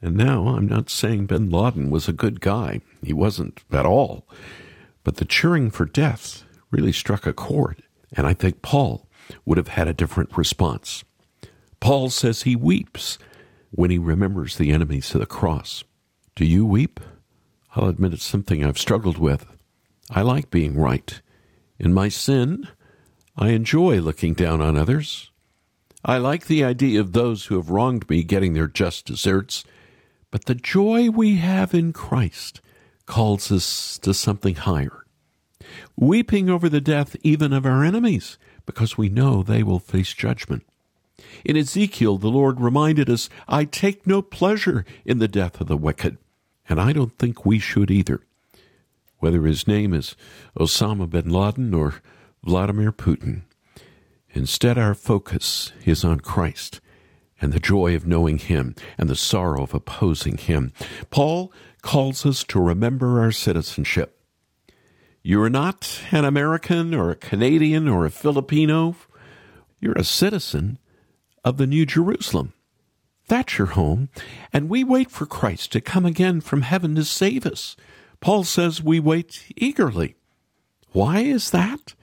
And 0.00 0.16
now 0.16 0.48
I'm 0.48 0.66
not 0.66 0.90
saying 0.90 1.26
bin 1.26 1.50
Laden 1.50 1.90
was 1.90 2.08
a 2.08 2.12
good 2.12 2.40
guy. 2.40 2.80
He 3.02 3.12
wasn't 3.12 3.62
at 3.72 3.86
all. 3.86 4.26
But 5.04 5.16
the 5.16 5.24
cheering 5.24 5.70
for 5.70 5.86
death 5.86 6.44
really 6.70 6.92
struck 6.92 7.26
a 7.26 7.32
chord. 7.32 7.82
And 8.12 8.26
I 8.26 8.34
think 8.34 8.62
Paul 8.62 9.08
would 9.44 9.58
have 9.58 9.68
had 9.68 9.88
a 9.88 9.94
different 9.94 10.36
response. 10.36 11.04
Paul 11.80 12.10
says 12.10 12.42
he 12.42 12.56
weeps 12.56 13.18
when 13.70 13.90
he 13.90 13.98
remembers 13.98 14.56
the 14.56 14.70
enemies 14.72 15.14
of 15.14 15.20
the 15.20 15.26
cross. 15.26 15.84
Do 16.34 16.44
you 16.44 16.64
weep? 16.64 17.00
I'll 17.74 17.88
admit 17.88 18.14
it's 18.14 18.24
something 18.24 18.64
I've 18.64 18.78
struggled 18.78 19.18
with. 19.18 19.46
I 20.10 20.22
like 20.22 20.50
being 20.50 20.76
right. 20.76 21.20
In 21.78 21.92
my 21.92 22.08
sin, 22.08 22.68
I 23.36 23.50
enjoy 23.50 24.00
looking 24.00 24.34
down 24.34 24.60
on 24.60 24.76
others. 24.76 25.30
I 26.04 26.18
like 26.18 26.46
the 26.46 26.64
idea 26.64 27.00
of 27.00 27.12
those 27.12 27.46
who 27.46 27.56
have 27.56 27.70
wronged 27.70 28.08
me 28.08 28.22
getting 28.22 28.54
their 28.54 28.68
just 28.68 29.06
deserts. 29.06 29.64
But 30.30 30.46
the 30.46 30.54
joy 30.54 31.10
we 31.10 31.36
have 31.36 31.74
in 31.74 31.92
Christ 31.92 32.60
calls 33.06 33.50
us 33.50 33.98
to 33.98 34.14
something 34.14 34.54
higher. 34.54 35.04
Weeping 35.96 36.48
over 36.48 36.68
the 36.68 36.80
death 36.80 37.16
even 37.22 37.52
of 37.52 37.66
our 37.66 37.84
enemies, 37.84 38.38
because 38.66 38.96
we 38.96 39.08
know 39.08 39.42
they 39.42 39.62
will 39.62 39.78
face 39.78 40.12
judgment. 40.12 40.64
In 41.44 41.56
Ezekiel, 41.56 42.18
the 42.18 42.28
Lord 42.28 42.60
reminded 42.60 43.08
us, 43.10 43.28
I 43.46 43.64
take 43.64 44.06
no 44.06 44.22
pleasure 44.22 44.84
in 45.04 45.18
the 45.18 45.28
death 45.28 45.60
of 45.60 45.66
the 45.66 45.76
wicked. 45.76 46.18
And 46.68 46.80
I 46.80 46.92
don't 46.92 47.16
think 47.18 47.44
we 47.46 47.58
should 47.58 47.90
either. 47.90 48.20
Whether 49.18 49.42
his 49.42 49.66
name 49.66 49.94
is 49.94 50.14
Osama 50.58 51.08
bin 51.08 51.30
Laden 51.30 51.74
or 51.74 52.02
Vladimir 52.44 52.92
Putin. 52.92 53.42
Instead, 54.30 54.78
our 54.78 54.94
focus 54.94 55.72
is 55.84 56.04
on 56.04 56.20
Christ 56.20 56.80
and 57.40 57.52
the 57.52 57.60
joy 57.60 57.94
of 57.94 58.06
knowing 58.06 58.38
Him 58.38 58.74
and 58.96 59.08
the 59.08 59.16
sorrow 59.16 59.62
of 59.62 59.74
opposing 59.74 60.36
Him. 60.36 60.72
Paul 61.10 61.52
calls 61.82 62.26
us 62.26 62.44
to 62.44 62.60
remember 62.60 63.20
our 63.20 63.32
citizenship. 63.32 64.20
You 65.22 65.42
are 65.42 65.50
not 65.50 66.00
an 66.10 66.24
American 66.24 66.94
or 66.94 67.10
a 67.10 67.16
Canadian 67.16 67.88
or 67.88 68.06
a 68.06 68.10
Filipino. 68.10 68.96
You're 69.80 69.98
a 69.98 70.04
citizen 70.04 70.78
of 71.44 71.56
the 71.56 71.66
New 71.66 71.86
Jerusalem. 71.86 72.52
That's 73.28 73.58
your 73.58 73.68
home, 73.68 74.08
and 74.52 74.68
we 74.68 74.82
wait 74.82 75.10
for 75.10 75.26
Christ 75.26 75.72
to 75.72 75.80
come 75.80 76.06
again 76.06 76.40
from 76.40 76.62
heaven 76.62 76.94
to 76.94 77.04
save 77.04 77.44
us. 77.44 77.76
Paul 78.20 78.44
says 78.44 78.82
we 78.82 79.00
wait 79.00 79.44
eagerly. 79.56 80.16
Why 80.92 81.20
is 81.20 81.50
that? 81.50 81.94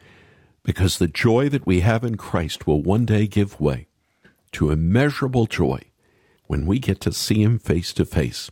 Because 0.64 0.98
the 0.98 1.08
joy 1.08 1.50
that 1.50 1.66
we 1.66 1.82
have 1.82 2.04
in 2.04 2.16
Christ 2.16 2.68
will 2.68 2.82
one 2.82 3.06
day 3.06 3.28
give 3.28 3.60
way 3.60 3.88
to 4.54 4.72
immeasurable 4.72 5.48
joy 5.48 5.82
when 6.48 6.66
we 6.66 6.80
get 6.80 7.02
to 7.02 7.12
see 7.12 7.42
Him 7.42 7.60
face 7.60 7.92
to 7.94 8.06
face. 8.06 8.50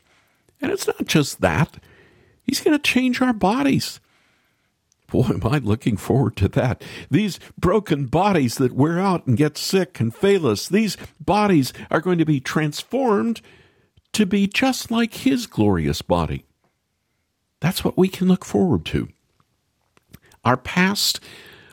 And 0.62 0.72
it's 0.72 0.88
not 0.88 1.06
just 1.06 1.42
that, 1.42 1.78
He's 2.44 2.62
going 2.62 2.78
to 2.78 2.82
change 2.82 3.22
our 3.22 3.34
bodies. 3.34 4.00
Boy, 5.14 5.28
am 5.30 5.42
I 5.44 5.60
looking 5.60 5.96
forward 5.96 6.36
to 6.38 6.48
that. 6.48 6.82
These 7.12 7.40
broken 7.56 8.08
bodies 8.08 8.56
that 8.56 8.74
wear 8.74 9.00
out 9.00 9.28
and 9.28 9.38
get 9.38 9.60
sick 9.60 10.00
and 10.00 10.12
fail 10.12 10.48
us, 10.48 10.68
these 10.68 10.98
bodies 11.20 11.72
are 11.92 12.02
going 12.02 12.18
to 12.18 12.26
be 12.26 12.40
transformed 12.40 13.40
to 14.14 14.26
be 14.26 14.48
just 14.48 14.90
like 14.90 15.14
His 15.14 15.46
glorious 15.46 16.02
body. 16.02 16.46
That's 17.60 17.86
what 17.86 17.96
we 17.96 18.08
can 18.08 18.28
look 18.28 18.44
forward 18.44 18.86
to. 18.86 19.08
Our 20.44 20.58
past 20.58 21.20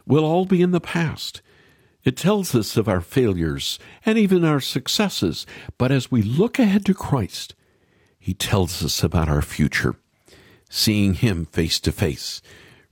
will 0.06 0.26
all 0.26 0.44
be 0.44 0.60
in 0.60 0.72
the 0.72 0.78
past. 0.78 1.40
It 2.04 2.18
tells 2.18 2.54
us 2.54 2.76
of 2.76 2.90
our 2.90 3.00
failures 3.00 3.78
and 4.04 4.18
even 4.18 4.44
our 4.44 4.60
successes, 4.60 5.46
but 5.78 5.90
as 5.90 6.10
we 6.10 6.20
look 6.20 6.58
ahead 6.58 6.84
to 6.84 6.92
Christ, 6.92 7.54
He 8.18 8.34
tells 8.34 8.84
us 8.84 9.02
about 9.02 9.30
our 9.30 9.40
future, 9.40 9.94
seeing 10.68 11.14
Him 11.14 11.46
face 11.46 11.80
to 11.80 11.90
face 11.90 12.42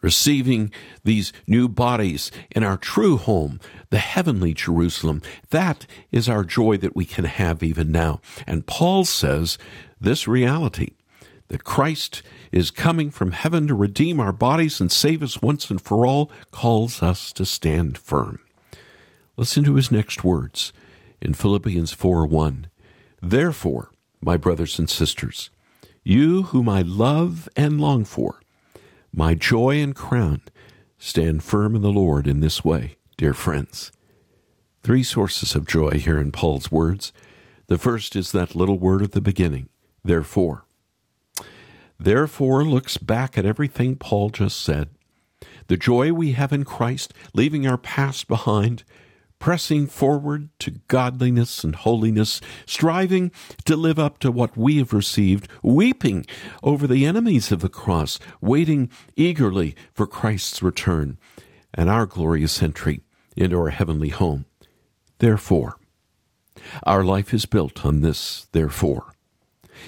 receiving 0.01 0.73
these 1.05 1.33
new 1.47 1.69
bodies 1.69 2.31
in 2.51 2.63
our 2.63 2.77
true 2.77 3.17
home, 3.17 3.61
the 3.91 3.99
heavenly 3.99 4.55
Jerusalem. 4.55 5.23
That 5.51 5.87
is 6.13 6.29
our 6.29 6.45
joy 6.45 6.77
that 6.79 6.97
we 6.97 7.05
can 7.05 7.25
have 7.25 7.63
even 7.63 7.91
now. 7.91 8.21
And 8.47 8.67
Paul 8.67 9.05
says 9.05 9.59
this 10.01 10.29
reality 10.29 10.93
that 11.49 11.65
Christ 11.65 12.23
is 12.53 12.71
coming 12.71 13.11
from 13.11 13.33
heaven 13.33 13.67
to 13.69 13.75
redeem 13.75 14.21
our 14.21 14.33
bodies 14.33 14.81
and 14.81 14.93
save 14.93 15.23
us 15.23 15.43
once 15.43 15.71
and 15.71 15.81
for 15.81 16.07
all 16.07 16.31
calls 16.51 17.03
us 17.03 17.33
to 17.33 17.45
stand 17.45 17.99
firm. 17.99 18.39
Listen 19.37 19.65
to 19.65 19.75
his 19.75 19.91
next 19.91 20.25
words 20.25 20.73
in 21.21 21.35
Philippians 21.35 21.93
4 21.93 22.27
1. 22.27 22.69
Therefore, 23.23 23.91
my 24.21 24.37
brothers 24.37 24.79
and 24.79 24.91
sisters, 24.91 25.51
you 26.05 26.45
whom 26.45 26.69
I 26.69 26.83
love 26.83 27.49
and 27.57 27.81
long 27.81 28.05
for, 28.05 28.41
my 29.13 29.35
joy 29.35 29.81
and 29.81 29.95
crown. 29.95 30.43
Stand 30.99 31.43
firm 31.43 31.77
in 31.77 31.83
the 31.83 31.93
Lord 31.93 32.27
in 32.27 32.41
this 32.41 32.65
way, 32.65 32.97
dear 33.17 33.35
friends. 33.35 33.93
Three 34.83 35.03
sources 35.03 35.55
of 35.55 35.67
joy 35.67 35.99
here 35.99 36.19
in 36.19 36.33
Paul's 36.33 36.73
words. 36.73 37.13
The 37.67 37.79
first 37.79 38.17
is 38.17 38.33
that 38.33 38.55
little 38.55 38.79
word 38.79 39.03
at 39.03 39.13
the 39.13 39.21
beginning, 39.21 39.69
therefore. 40.05 40.65
Therefore 42.01 42.65
looks 42.65 42.97
back 42.97 43.37
at 43.37 43.45
everything 43.45 43.97
Paul 43.97 44.31
just 44.31 44.61
said. 44.63 44.89
The 45.67 45.77
joy 45.77 46.13
we 46.13 46.33
have 46.33 46.53
in 46.53 46.65
Christ, 46.65 47.13
leaving 47.35 47.67
our 47.67 47.77
past 47.77 48.29
behind, 48.29 48.85
pressing 49.39 49.87
forward 49.87 50.49
to 50.59 50.81
godliness 50.89 51.65
and 51.65 51.77
holiness, 51.77 52.41
striving 52.67 53.31
to 53.65 53.77
live 53.77 53.99
up 53.99 54.19
to 54.19 54.31
what 54.31 54.57
we 54.57 54.79
have 54.79 54.93
received, 54.93 55.49
weeping 55.63 56.27
over 56.63 56.87
the 56.87 57.07
enemies 57.07 57.53
of 57.53 57.61
the 57.61 57.69
cross, 57.69 58.19
waiting 58.41 58.91
eagerly 59.17 59.75
for 59.93 60.07
Christ's 60.07 60.63
return 60.63 61.19
and 61.75 61.89
our 61.89 62.07
glorious 62.07 62.63
entry 62.63 63.03
into 63.37 63.57
our 63.57 63.71
heavenly 63.71 64.09
home. 64.09 64.47
Therefore, 65.19 65.79
our 66.83 67.05
life 67.05 67.33
is 67.33 67.47
built 67.47 67.85
on 67.85 68.01
this, 68.01 68.47
therefore. 68.53 69.15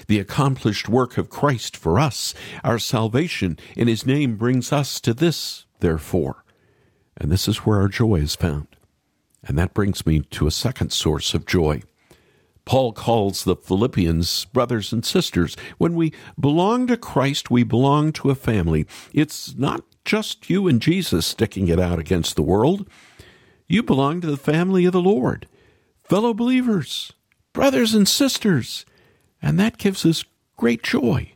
The 0.07 0.19
accomplished 0.19 0.87
work 0.87 1.17
of 1.17 1.29
Christ 1.29 1.75
for 1.75 1.99
us, 1.99 2.33
our 2.63 2.79
salvation 2.79 3.57
in 3.75 3.87
His 3.87 4.05
name 4.05 4.37
brings 4.37 4.71
us 4.71 5.01
to 5.01 5.13
this, 5.13 5.65
therefore. 5.79 6.45
And 7.17 7.29
this 7.29 7.47
is 7.47 7.57
where 7.57 7.81
our 7.81 7.89
joy 7.89 8.15
is 8.15 8.35
found. 8.35 8.67
And 9.43 9.57
that 9.57 9.73
brings 9.73 10.05
me 10.05 10.21
to 10.21 10.47
a 10.47 10.51
second 10.51 10.91
source 10.91 11.33
of 11.33 11.45
joy. 11.45 11.83
Paul 12.65 12.93
calls 12.93 13.43
the 13.43 13.55
Philippians 13.55 14.45
brothers 14.45 14.93
and 14.93 15.03
sisters. 15.05 15.57
When 15.77 15.95
we 15.95 16.13
belong 16.39 16.87
to 16.87 16.97
Christ, 16.97 17.49
we 17.49 17.63
belong 17.63 18.13
to 18.13 18.29
a 18.29 18.35
family. 18.35 18.85
It's 19.13 19.55
not 19.55 19.83
just 20.05 20.49
you 20.49 20.67
and 20.67 20.81
Jesus 20.81 21.25
sticking 21.25 21.67
it 21.67 21.79
out 21.79 21.99
against 21.99 22.35
the 22.35 22.43
world. 22.43 22.87
You 23.67 23.83
belong 23.83 24.21
to 24.21 24.27
the 24.27 24.37
family 24.37 24.85
of 24.85 24.93
the 24.93 25.01
Lord, 25.01 25.47
fellow 26.03 26.33
believers, 26.33 27.13
brothers 27.53 27.93
and 27.93 28.07
sisters. 28.07 28.85
And 29.41 29.59
that 29.59 29.77
gives 29.77 30.05
us 30.05 30.23
great 30.55 30.83
joy. 30.83 31.33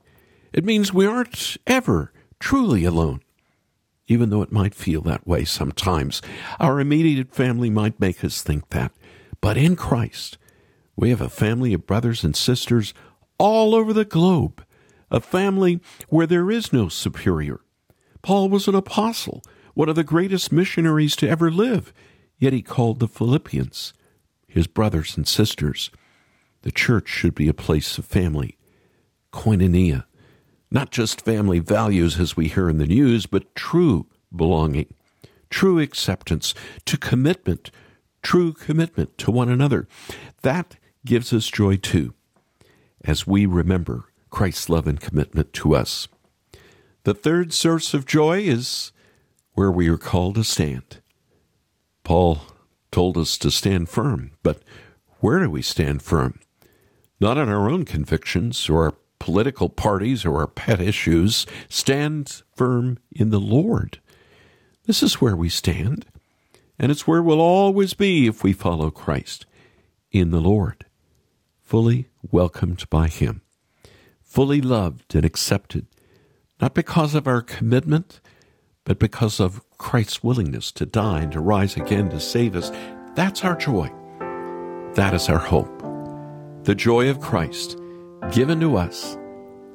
It 0.53 0.63
means 0.63 0.93
we 0.93 1.07
aren't 1.07 1.57
ever 1.65 2.13
truly 2.39 2.85
alone 2.85 3.21
even 4.07 4.29
though 4.29 4.41
it 4.41 4.51
might 4.51 4.75
feel 4.75 5.01
that 5.01 5.27
way 5.27 5.45
sometimes. 5.45 6.21
Our 6.59 6.79
immediate 6.79 7.33
family 7.33 7.69
might 7.69 7.99
make 7.99 8.23
us 8.23 8.41
think 8.41 8.69
that. 8.69 8.91
But 9.41 9.57
in 9.57 9.75
Christ, 9.75 10.37
we 10.95 11.09
have 11.09 11.21
a 11.21 11.29
family 11.29 11.73
of 11.73 11.87
brothers 11.87 12.23
and 12.23 12.35
sisters 12.35 12.93
all 13.37 13.75
over 13.75 13.93
the 13.93 14.05
globe, 14.05 14.63
a 15.11 15.19
family 15.19 15.81
where 16.09 16.27
there 16.27 16.49
is 16.49 16.71
no 16.71 16.89
superior. 16.89 17.59
Paul 18.21 18.49
was 18.49 18.67
an 18.67 18.75
apostle, 18.75 19.43
one 19.73 19.89
of 19.89 19.95
the 19.95 20.03
greatest 20.03 20.51
missionaries 20.51 21.15
to 21.17 21.29
ever 21.29 21.51
live, 21.51 21.93
yet 22.37 22.53
he 22.53 22.61
called 22.61 22.99
the 22.99 23.07
Philippians 23.07 23.93
his 24.55 24.67
brothers 24.67 25.17
and 25.17 25.27
sisters. 25.27 25.91
The 26.61 26.71
church 26.71 27.09
should 27.09 27.35
be 27.35 27.49
a 27.49 27.53
place 27.53 27.97
of 27.97 28.05
family, 28.05 28.57
koinonia, 29.33 30.05
not 30.71 30.91
just 30.91 31.21
family 31.21 31.59
values 31.59 32.19
as 32.19 32.35
we 32.35 32.47
hear 32.47 32.69
in 32.69 32.77
the 32.77 32.87
news, 32.87 33.25
but 33.25 33.55
true 33.55 34.07
belonging, 34.35 34.93
true 35.49 35.79
acceptance, 35.79 36.53
to 36.85 36.97
commitment, 36.97 37.71
true 38.21 38.53
commitment 38.53 39.17
to 39.17 39.31
one 39.31 39.49
another. 39.49 39.87
That 40.41 40.77
gives 41.05 41.31
us 41.31 41.47
joy 41.47 41.77
too, 41.77 42.13
as 43.03 43.27
we 43.27 43.45
remember 43.45 44.05
Christ's 44.29 44.69
love 44.69 44.87
and 44.87 44.99
commitment 44.99 45.53
to 45.53 45.75
us. 45.75 46.07
The 47.03 47.13
third 47.13 47.53
source 47.53 47.93
of 47.93 48.05
joy 48.05 48.39
is 48.39 48.91
where 49.53 49.71
we 49.71 49.87
are 49.87 49.97
called 49.97 50.35
to 50.35 50.43
stand. 50.43 51.01
Paul 52.03 52.41
told 52.91 53.17
us 53.17 53.37
to 53.37 53.51
stand 53.51 53.89
firm, 53.89 54.31
but 54.43 54.61
where 55.19 55.39
do 55.39 55.49
we 55.49 55.61
stand 55.61 56.01
firm? 56.01 56.39
Not 57.19 57.37
on 57.37 57.47
our 57.47 57.69
own 57.69 57.85
convictions 57.85 58.69
or 58.69 58.85
our 58.85 58.95
political 59.25 59.69
parties 59.69 60.23
or 60.23 60.37
our 60.37 60.45
pet 60.45 60.79
issues. 60.79 61.47
Stand 61.67 62.43
firm 62.55 62.99
in 63.11 63.31
the 63.31 63.39
Lord. 63.39 63.99
This 64.85 65.01
is 65.01 65.19
where 65.19 65.35
we 65.35 65.49
stand, 65.49 66.05
and 66.77 66.91
it's 66.91 67.07
where 67.07 67.23
we'll 67.23 67.41
always 67.41 67.95
be 67.95 68.27
if 68.27 68.43
we 68.43 68.53
follow 68.53 68.91
Christ 68.91 69.47
in 70.11 70.29
the 70.29 70.39
Lord, 70.39 70.85
fully 71.63 72.07
welcomed 72.31 72.87
by 72.91 73.07
Him, 73.07 73.41
fully 74.21 74.61
loved 74.61 75.15
and 75.15 75.25
accepted, 75.25 75.87
not 76.61 76.75
because 76.75 77.15
of 77.15 77.25
our 77.25 77.41
commitment, 77.41 78.21
but 78.83 78.99
because 78.99 79.39
of 79.39 79.59
Christ's 79.79 80.23
willingness 80.23 80.71
to 80.73 80.85
die 80.85 81.21
and 81.21 81.31
to 81.31 81.39
rise 81.39 81.75
again 81.75 82.11
to 82.11 82.19
save 82.19 82.55
us. 82.55 82.71
That's 83.15 83.43
our 83.43 83.55
joy. 83.55 83.91
That 84.93 85.15
is 85.15 85.29
our 85.29 85.39
hope. 85.39 85.81
The 86.63 86.75
joy 86.75 87.09
of 87.09 87.19
Christ 87.21 87.79
given 88.31 88.59
to 88.59 88.77
us 88.77 89.17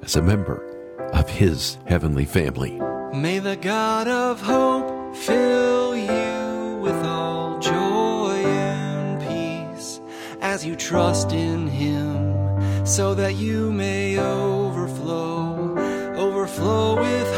as 0.02 0.16
a 0.16 0.22
member 0.22 0.66
of 1.12 1.28
His 1.28 1.78
heavenly 1.86 2.24
family. 2.24 2.80
May 3.14 3.38
the 3.38 3.56
God 3.56 4.08
of 4.08 4.40
hope 4.40 5.16
fill 5.16 5.96
you 5.96 6.78
with 6.80 7.04
all 7.04 7.58
joy 7.58 8.42
and 8.44 9.20
peace 9.20 10.00
as 10.40 10.64
you 10.64 10.76
trust 10.76 11.32
in 11.32 11.66
Him, 11.66 12.86
so 12.86 13.14
that 13.14 13.34
you 13.34 13.72
may 13.72 14.18
overflow, 14.18 15.76
overflow 16.16 16.96
with 17.00 17.36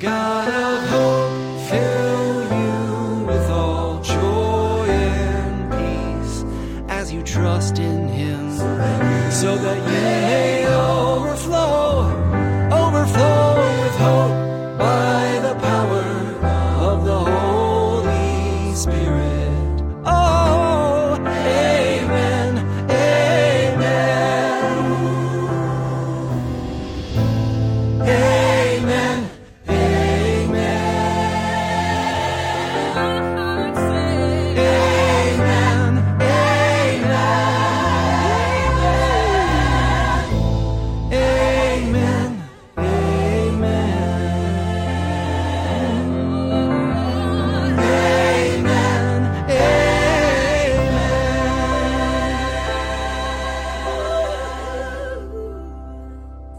God 0.00 0.27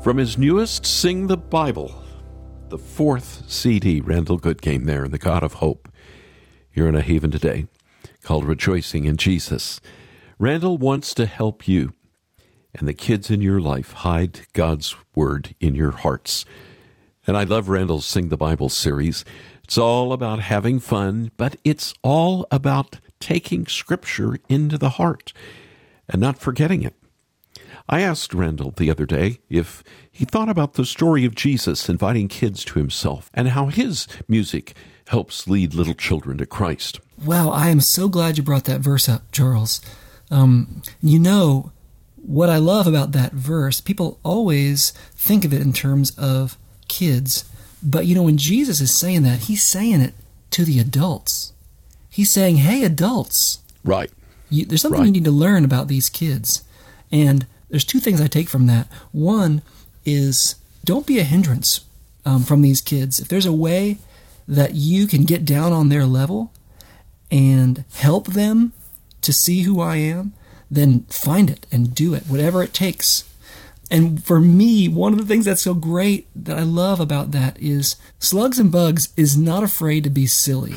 From 0.09 0.17
his 0.17 0.39
newest 0.39 0.87
Sing 0.87 1.27
the 1.27 1.37
Bible, 1.37 2.03
the 2.69 2.79
fourth 2.79 3.43
CD, 3.47 4.01
Randall 4.01 4.39
Goodgame 4.39 4.85
there 4.85 5.05
in 5.05 5.11
the 5.11 5.19
God 5.19 5.43
of 5.43 5.53
Hope, 5.53 5.87
here 6.71 6.87
in 6.87 6.95
a 6.95 7.01
haven 7.01 7.29
today, 7.29 7.67
called 8.23 8.45
Rejoicing 8.45 9.05
in 9.05 9.17
Jesus. 9.17 9.79
Randall 10.39 10.79
wants 10.79 11.13
to 11.13 11.27
help 11.27 11.67
you 11.67 11.93
and 12.73 12.87
the 12.87 12.93
kids 12.95 13.29
in 13.29 13.41
your 13.41 13.61
life 13.61 13.91
hide 13.91 14.47
God's 14.53 14.95
Word 15.13 15.53
in 15.59 15.75
your 15.75 15.91
hearts. 15.91 16.43
And 17.27 17.37
I 17.37 17.43
love 17.43 17.69
Randall's 17.69 18.07
Sing 18.07 18.29
the 18.29 18.35
Bible 18.35 18.69
series. 18.69 19.23
It's 19.63 19.77
all 19.77 20.11
about 20.11 20.39
having 20.39 20.79
fun, 20.79 21.29
but 21.37 21.55
it's 21.63 21.93
all 22.01 22.47
about 22.49 22.99
taking 23.19 23.67
Scripture 23.67 24.39
into 24.49 24.79
the 24.79 24.89
heart 24.89 25.33
and 26.07 26.19
not 26.19 26.39
forgetting 26.39 26.81
it. 26.81 26.95
I 27.91 28.01
asked 28.01 28.33
Randall 28.35 28.71
the 28.77 28.91
other 28.91 29.05
day 29.07 29.39
if 29.49 29.83
he 30.11 30.23
thought 30.23 30.47
about 30.47 30.73
the 30.75 30.85
story 30.85 31.25
of 31.25 31.33
Jesus 31.33 31.89
inviting 31.89 32.27
kids 32.27 32.63
to 32.65 32.77
himself 32.79 33.31
and 33.33 33.49
how 33.49 33.65
his 33.67 34.07
music 34.27 34.75
helps 35.07 35.47
lead 35.47 35.73
little 35.73 35.95
children 35.95 36.37
to 36.37 36.45
Christ. 36.45 36.99
Wow, 37.25 37.49
I 37.49 37.69
am 37.69 37.81
so 37.81 38.07
glad 38.07 38.37
you 38.37 38.43
brought 38.43 38.65
that 38.65 38.81
verse 38.81 39.09
up, 39.09 39.31
Charles. 39.31 39.81
Um, 40.29 40.83
you 41.01 41.17
know, 41.17 41.71
what 42.15 42.49
I 42.49 42.57
love 42.57 42.85
about 42.85 43.11
that 43.13 43.31
verse, 43.31 43.81
people 43.81 44.19
always 44.23 44.91
think 45.15 45.43
of 45.43 45.51
it 45.51 45.61
in 45.61 45.73
terms 45.73 46.11
of 46.15 46.57
kids. 46.87 47.43
But 47.81 48.05
you 48.05 48.13
know, 48.13 48.23
when 48.23 48.37
Jesus 48.37 48.81
is 48.81 48.93
saying 48.93 49.23
that, 49.23 49.39
he's 49.39 49.63
saying 49.63 50.01
it 50.01 50.13
to 50.51 50.63
the 50.63 50.79
adults. 50.79 51.53
He's 52.09 52.31
saying, 52.31 52.57
hey, 52.57 52.83
adults, 52.83 53.59
Right. 53.83 54.11
you, 54.49 54.65
there's 54.65 54.81
something 54.81 54.99
Right. 55.01 55.05
you 55.07 55.11
need 55.11 55.25
to 55.25 55.31
learn 55.31 55.65
about 55.65 55.87
these 55.87 56.09
kids. 56.09 56.63
And 57.11 57.47
there's 57.69 57.85
two 57.85 57.99
things 57.99 58.19
I 58.19 58.27
take 58.27 58.49
from 58.49 58.67
that. 58.67 58.87
One 59.11 59.61
is 60.05 60.55
don't 60.83 61.05
be 61.05 61.19
a 61.19 61.23
hindrance 61.23 61.81
um, 62.25 62.43
from 62.43 62.61
these 62.61 62.81
kids. 62.81 63.19
If 63.19 63.27
there's 63.27 63.45
a 63.45 63.53
way 63.53 63.97
that 64.47 64.73
you 64.73 65.07
can 65.07 65.23
get 65.23 65.45
down 65.45 65.71
on 65.71 65.89
their 65.89 66.05
level 66.05 66.51
and 67.31 67.85
help 67.93 68.27
them 68.27 68.73
to 69.21 69.31
see 69.31 69.61
who 69.61 69.79
I 69.79 69.97
am, 69.97 70.33
then 70.71 71.01
find 71.09 71.49
it 71.49 71.65
and 71.71 71.93
do 71.93 72.13
it, 72.13 72.23
whatever 72.23 72.63
it 72.63 72.73
takes. 72.73 73.23
And 73.91 74.23
for 74.23 74.39
me, 74.39 74.87
one 74.87 75.13
of 75.13 75.19
the 75.19 75.25
things 75.25 75.45
that's 75.45 75.63
so 75.63 75.73
great 75.73 76.27
that 76.35 76.57
I 76.57 76.63
love 76.63 76.99
about 76.99 77.31
that 77.31 77.59
is 77.59 77.95
Slugs 78.19 78.59
and 78.59 78.71
Bugs 78.71 79.09
is 79.17 79.35
not 79.37 79.63
afraid 79.63 80.03
to 80.03 80.09
be 80.09 80.27
silly. 80.27 80.75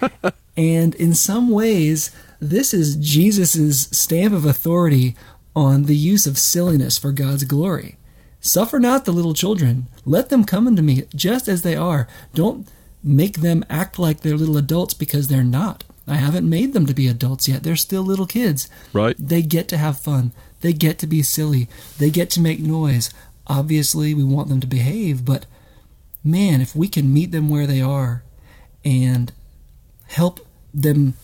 and 0.56 0.94
in 0.94 1.14
some 1.14 1.48
ways, 1.48 2.14
this 2.38 2.74
is 2.74 2.96
Jesus's 2.96 3.88
stamp 3.92 4.34
of 4.34 4.44
authority 4.44 5.16
on 5.54 5.84
the 5.84 5.96
use 5.96 6.26
of 6.26 6.38
silliness 6.38 6.98
for 6.98 7.12
God's 7.12 7.44
glory. 7.44 7.96
Suffer 8.40 8.78
not 8.78 9.04
the 9.04 9.12
little 9.12 9.34
children. 9.34 9.86
Let 10.04 10.28
them 10.28 10.44
come 10.44 10.66
unto 10.66 10.82
me 10.82 11.04
just 11.14 11.48
as 11.48 11.62
they 11.62 11.76
are. 11.76 12.08
Don't 12.34 12.66
make 13.02 13.40
them 13.40 13.64
act 13.68 13.98
like 13.98 14.20
they're 14.20 14.36
little 14.36 14.56
adults 14.56 14.94
because 14.94 15.28
they're 15.28 15.44
not. 15.44 15.84
I 16.06 16.14
haven't 16.14 16.48
made 16.48 16.72
them 16.72 16.86
to 16.86 16.94
be 16.94 17.06
adults 17.06 17.48
yet. 17.48 17.62
They're 17.62 17.76
still 17.76 18.02
little 18.02 18.26
kids. 18.26 18.68
Right. 18.92 19.14
They 19.18 19.42
get 19.42 19.68
to 19.68 19.76
have 19.76 19.98
fun. 19.98 20.32
They 20.60 20.72
get 20.72 20.98
to 21.00 21.06
be 21.06 21.22
silly. 21.22 21.68
They 21.98 22.10
get 22.10 22.30
to 22.30 22.40
make 22.40 22.60
noise. 22.60 23.10
Obviously, 23.46 24.14
we 24.14 24.24
want 24.24 24.48
them 24.48 24.60
to 24.60 24.66
behave, 24.66 25.24
but 25.24 25.46
man, 26.22 26.60
if 26.60 26.76
we 26.76 26.88
can 26.88 27.12
meet 27.12 27.32
them 27.32 27.48
where 27.48 27.66
they 27.66 27.80
are 27.80 28.22
and 28.84 29.32
help 30.06 30.46
them 30.72 31.14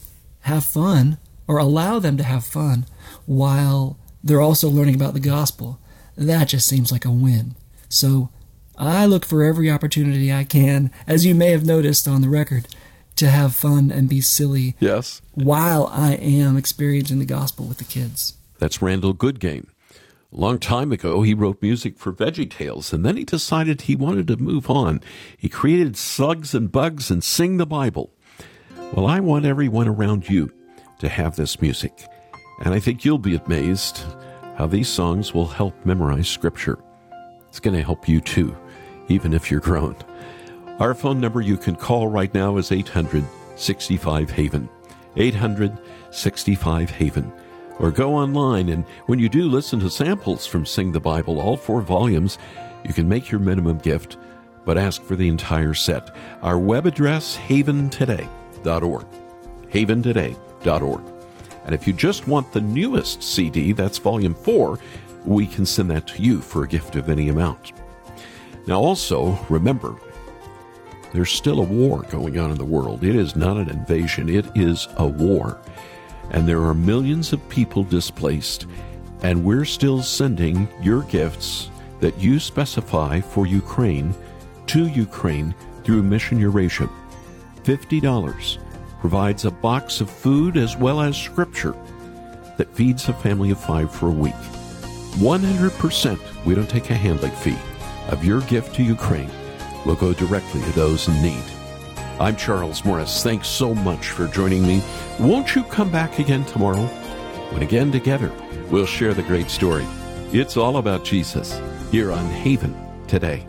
have 0.41 0.65
fun 0.65 1.19
or 1.47 1.59
allow 1.59 1.99
them 1.99 2.17
to 2.17 2.25
have 2.25 2.45
fun 2.45 2.87
while 3.27 3.99
they're 4.27 4.41
also 4.41 4.69
learning 4.69 4.95
about 4.95 5.15
the 5.15 5.21
gospel, 5.21 5.79
that 6.17 6.49
just 6.49 6.67
seems 6.67 6.91
like 6.91 7.05
a 7.05 7.11
win. 7.11 7.55
So 7.89 8.31
I 8.77 9.07
look 9.07 9.25
for 9.25 9.43
every 9.43 9.71
opportunity 9.71 10.33
I 10.33 10.45
can, 10.45 10.91
as 11.07 11.25
you 11.25 11.35
may 11.35 11.51
have 11.51 11.65
noticed 11.65 12.07
on 12.09 12.23
the 12.23 12.29
record, 12.29 12.67
to 13.17 13.29
have 13.31 13.55
fun 13.55 13.91
and 13.91 14.09
be 14.09 14.21
silly 14.21 14.77
Yes. 14.79 15.23
while 15.35 15.87
I 15.93 16.15
am 16.15 16.57
experiencing 16.57 17.19
the 17.19 17.25
gospel 17.25 17.65
with 17.67 17.79
the 17.79 17.85
kids. 17.85 18.35
That's 18.59 18.83
Randall 18.83 19.15
Goodgame. 19.15 19.67
A 20.33 20.37
long 20.41 20.59
time 20.59 20.93
ago, 20.93 21.23
he 21.23 21.33
wrote 21.33 21.63
music 21.63 21.97
for 21.99 22.13
Veggie 22.13 22.51
Tales, 22.51 22.93
and 22.93 23.05
then 23.07 23.17
he 23.17 23.25
decided 23.25 23.83
he 23.83 23.97
wanted 23.97 24.27
to 24.29 24.37
move 24.37 24.69
on. 24.69 25.01
He 25.39 25.49
created 25.49 25.97
Slugs 25.97 26.55
and 26.55 26.71
Bugs 26.71 27.11
and 27.11 27.23
Sing 27.25 27.57
the 27.57 27.65
Bible. 27.67 28.13
Well, 28.93 29.07
I 29.07 29.21
want 29.21 29.47
everyone 29.47 29.89
around 29.89 30.29
you 30.29 30.53
to 30.99 31.09
have 31.09 31.37
this 31.37 31.61
music, 31.63 32.07
and 32.61 32.75
I 32.75 32.81
think 32.81 33.05
you'll 33.05 33.19
be 33.19 33.37
amazed 33.37 34.05
how 34.57 34.67
these 34.67 34.89
songs 34.89 35.35
will 35.35 35.47
help 35.47 35.75
memorize 35.85 36.29
Scripture. 36.29 36.79
It's 37.49 37.61
going 37.61 37.77
to 37.77 37.83
help 37.83 38.09
you 38.09 38.21
too, 38.21 38.57
even 39.09 39.35
if 39.35 39.51
you're 39.51 39.61
grown. 39.61 39.97
Our 40.79 40.95
phone 40.95 41.21
number 41.21 41.41
you 41.41 41.57
can 41.57 41.77
call 41.77 42.09
right 42.09 42.33
now 42.35 42.57
is 42.57 42.73
800 42.73 43.25
65 43.57 44.31
Haven. 44.31 44.69
800 45.17 45.79
65 46.11 46.91
Haven. 46.91 47.33
Or 47.79 47.91
go 47.91 48.15
online, 48.15 48.71
and 48.71 48.85
when 49.07 49.19
you 49.19 49.29
do 49.29 49.49
listen 49.49 49.81
to 49.81 49.91
samples 49.91 50.47
from 50.47 50.65
Sing 50.65 50.93
the 50.93 51.01
Bible, 51.01 51.41
all 51.41 51.57
four 51.57 51.83
volumes, 51.83 52.39
you 52.87 52.95
can 52.95 53.09
make 53.09 53.31
your 53.31 53.41
minimum 53.41 53.79
gift, 53.79 54.17
but 54.65 54.79
ask 54.79 55.03
for 55.03 55.17
the 55.17 55.29
entire 55.29 55.75
set. 55.75 56.15
Our 56.43 56.59
web 56.59 56.87
address, 56.87 57.37
haventoday.org. 57.37 59.07
Haventoday.org. 59.71 61.16
And 61.67 61.75
if 61.75 61.87
you 61.87 61.93
just 61.93 62.29
want 62.29 62.53
the 62.53 62.61
newest 62.61 63.25
CD, 63.25 63.73
that's 63.73 63.99
volume 63.99 64.35
four, 64.35 64.79
we 65.25 65.49
can 65.49 65.67
send 65.67 65.91
that 65.91 66.07
to 66.07 66.23
you 66.23 66.41
for 66.41 66.63
a 66.63 66.69
gift 66.69 66.95
of 66.95 67.11
any 67.11 67.29
amount. 67.29 67.73
Now, 68.69 68.81
also, 68.81 69.37
remember, 69.49 69.97
there's 71.13 71.31
still 71.31 71.59
a 71.59 71.65
war 71.65 72.03
going 72.11 72.39
on 72.39 72.53
in 72.53 72.57
the 72.57 72.65
world. 72.65 73.03
It 73.03 73.17
is 73.17 73.35
not 73.35 73.57
an 73.57 73.69
invasion, 73.69 74.29
it 74.29 74.47
is 74.55 74.87
a 74.97 75.07
war. 75.07 75.61
And 76.31 76.49
there 76.49 76.63
are 76.63 76.75
millions 76.75 77.33
of 77.33 77.49
people 77.49 77.83
displaced, 77.83 78.67
and 79.23 79.45
we're 79.45 79.65
still 79.65 80.03
sending 80.03 80.69
your 80.81 81.03
gifts 81.03 81.71
that 82.01 82.19
you 82.21 82.39
specify 82.39 83.21
for 83.21 83.47
Ukraine 83.47 84.15
to 84.69 84.87
Ukraine 84.87 85.53
through 85.83 86.03
Mission 86.05 86.39
Eurasia. 86.39 86.89
$50 87.65 88.59
provides 89.07 89.45
a 89.45 89.51
box 89.53 90.01
of 90.01 90.11
food 90.11 90.57
as 90.57 90.77
well 90.77 91.01
as 91.01 91.17
scripture 91.17 91.77
that 92.57 92.75
feeds 92.75 93.09
a 93.09 93.13
family 93.13 93.53
of 93.53 93.61
five 93.61 93.89
for 93.89 94.09
a 94.09 94.11
week. 94.11 94.35
100% 95.23 96.45
we 96.45 96.57
don't 96.57 96.69
take 96.69 96.91
a 96.91 96.95
handling 96.95 97.31
fee 97.31 97.57
of 98.09 98.25
your 98.25 98.41
gift 98.41 98.75
to 98.75 98.83
Ukraine 98.83 99.31
will 99.85 99.95
go 99.95 100.13
directly 100.13 100.61
to 100.61 100.73
those 100.73 101.07
in 101.07 101.23
need. 101.23 101.45
I'm 102.19 102.35
Charles 102.35 102.85
Morris. 102.85 103.23
Thanks 103.23 103.47
so 103.47 103.77
much 103.77 104.09
for 104.09 104.27
joining 104.27 104.67
me. 104.67 104.83
Won't 105.21 105.55
you 105.55 105.63
come 105.63 105.93
back 105.93 106.19
again 106.19 106.45
tomorrow? 106.45 106.87
When 107.53 107.63
again 107.63 107.93
together, 107.93 108.33
we'll 108.73 108.87
share 108.87 109.15
the 109.15 109.23
great 109.23 109.51
story. 109.51 109.87
It's 110.33 110.57
all 110.57 110.79
about 110.79 111.05
Jesus 111.05 111.61
here 111.93 112.11
on 112.11 112.29
Haven 112.29 112.75
today. 113.07 113.47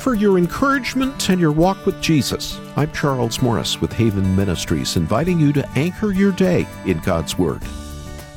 For 0.00 0.14
your 0.14 0.38
encouragement 0.38 1.28
and 1.28 1.40
your 1.40 1.52
walk 1.52 1.84
with 1.84 2.00
Jesus. 2.00 2.60
I'm 2.76 2.90
Charles 2.92 3.42
Morris 3.42 3.80
with 3.80 3.92
Haven 3.92 4.34
Ministries, 4.36 4.96
inviting 4.96 5.38
you 5.38 5.52
to 5.52 5.68
anchor 5.70 6.12
your 6.12 6.32
day 6.32 6.66
in 6.86 7.00
God's 7.00 7.36
Word. 7.36 7.62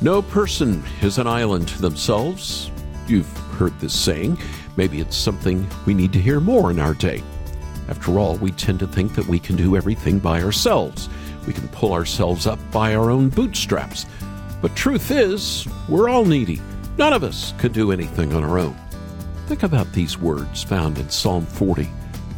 No 0.02 0.20
person 0.20 0.82
is 1.00 1.18
an 1.18 1.26
island 1.28 1.68
to 1.68 1.80
themselves. 1.80 2.70
You've 3.06 3.30
heard 3.56 3.78
this 3.78 3.98
saying. 3.98 4.38
Maybe 4.76 5.00
it's 5.00 5.16
something 5.16 5.66
we 5.86 5.94
need 5.94 6.12
to 6.12 6.18
hear 6.18 6.40
more 6.40 6.70
in 6.72 6.80
our 6.80 6.94
day. 6.94 7.22
After 7.88 8.18
all, 8.18 8.36
we 8.36 8.50
tend 8.50 8.80
to 8.80 8.86
think 8.86 9.14
that 9.14 9.26
we 9.26 9.38
can 9.38 9.56
do 9.56 9.76
everything 9.76 10.18
by 10.18 10.42
ourselves. 10.42 11.08
We 11.46 11.52
can 11.52 11.68
pull 11.68 11.94
ourselves 11.94 12.46
up 12.46 12.58
by 12.70 12.94
our 12.94 13.10
own 13.10 13.28
bootstraps. 13.28 14.04
But 14.60 14.76
truth 14.76 15.10
is, 15.10 15.66
we're 15.88 16.10
all 16.10 16.24
needy. 16.24 16.60
None 16.98 17.12
of 17.12 17.22
us 17.22 17.54
could 17.58 17.72
do 17.72 17.92
anything 17.92 18.34
on 18.34 18.44
our 18.44 18.58
own. 18.58 18.76
Think 19.46 19.62
about 19.62 19.92
these 19.92 20.18
words 20.18 20.62
found 20.62 20.98
in 20.98 21.10
Psalm 21.10 21.44
40. 21.44 21.88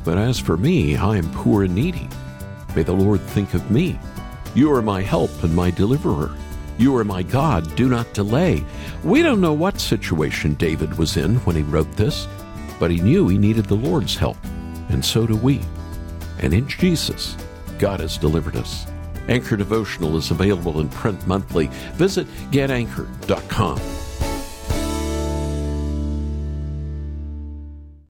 But 0.05 0.19
as 0.19 0.39
for 0.39 0.57
me, 0.57 0.97
I 0.97 1.17
am 1.17 1.31
poor 1.33 1.65
and 1.65 1.75
needy. 1.75 2.09
May 2.75 2.83
the 2.83 2.93
Lord 2.93 3.21
think 3.21 3.55
of 3.55 3.71
me. 3.71 3.99
You 4.55 4.73
are 4.73 4.83
my 4.83 5.03
help 5.03 5.43
and 5.43 5.55
my 5.55 5.71
deliverer. 5.71 6.35
You 6.77 6.97
are 6.97 7.05
my 7.05 7.23
God, 7.23 7.75
do 7.77 7.89
not 7.89 8.13
delay. 8.15 8.65
We 9.05 9.23
don't 9.23 9.41
know 9.41 9.53
what 9.53 9.81
situation 9.81 10.55
David 10.55 10.99
was 10.99 11.17
in 11.17 11.37
when 11.41 11.55
he 11.55 11.63
wrote 11.63 11.91
this, 11.93 12.27
but 12.81 12.91
he 12.91 13.01
knew 13.01 13.29
he 13.29 13.39
needed 13.39 13.67
the 13.67 13.77
Lord's 13.77 14.17
help, 14.17 14.37
and 14.89 15.05
so 15.05 15.27
do 15.27 15.37
we. 15.37 15.61
And 16.41 16.53
in 16.53 16.69
Jesus, 16.69 17.37
God 17.79 18.01
has 18.01 18.19
delivered 18.19 18.57
us. 18.57 18.87
Anchor 19.29 19.57
Devotional 19.57 20.17
is 20.17 20.31
available 20.31 20.81
in 20.81 20.89
print 20.89 21.25
monthly. 21.27 21.69
Visit 21.95 22.27
getanchor.com. 22.51 24.04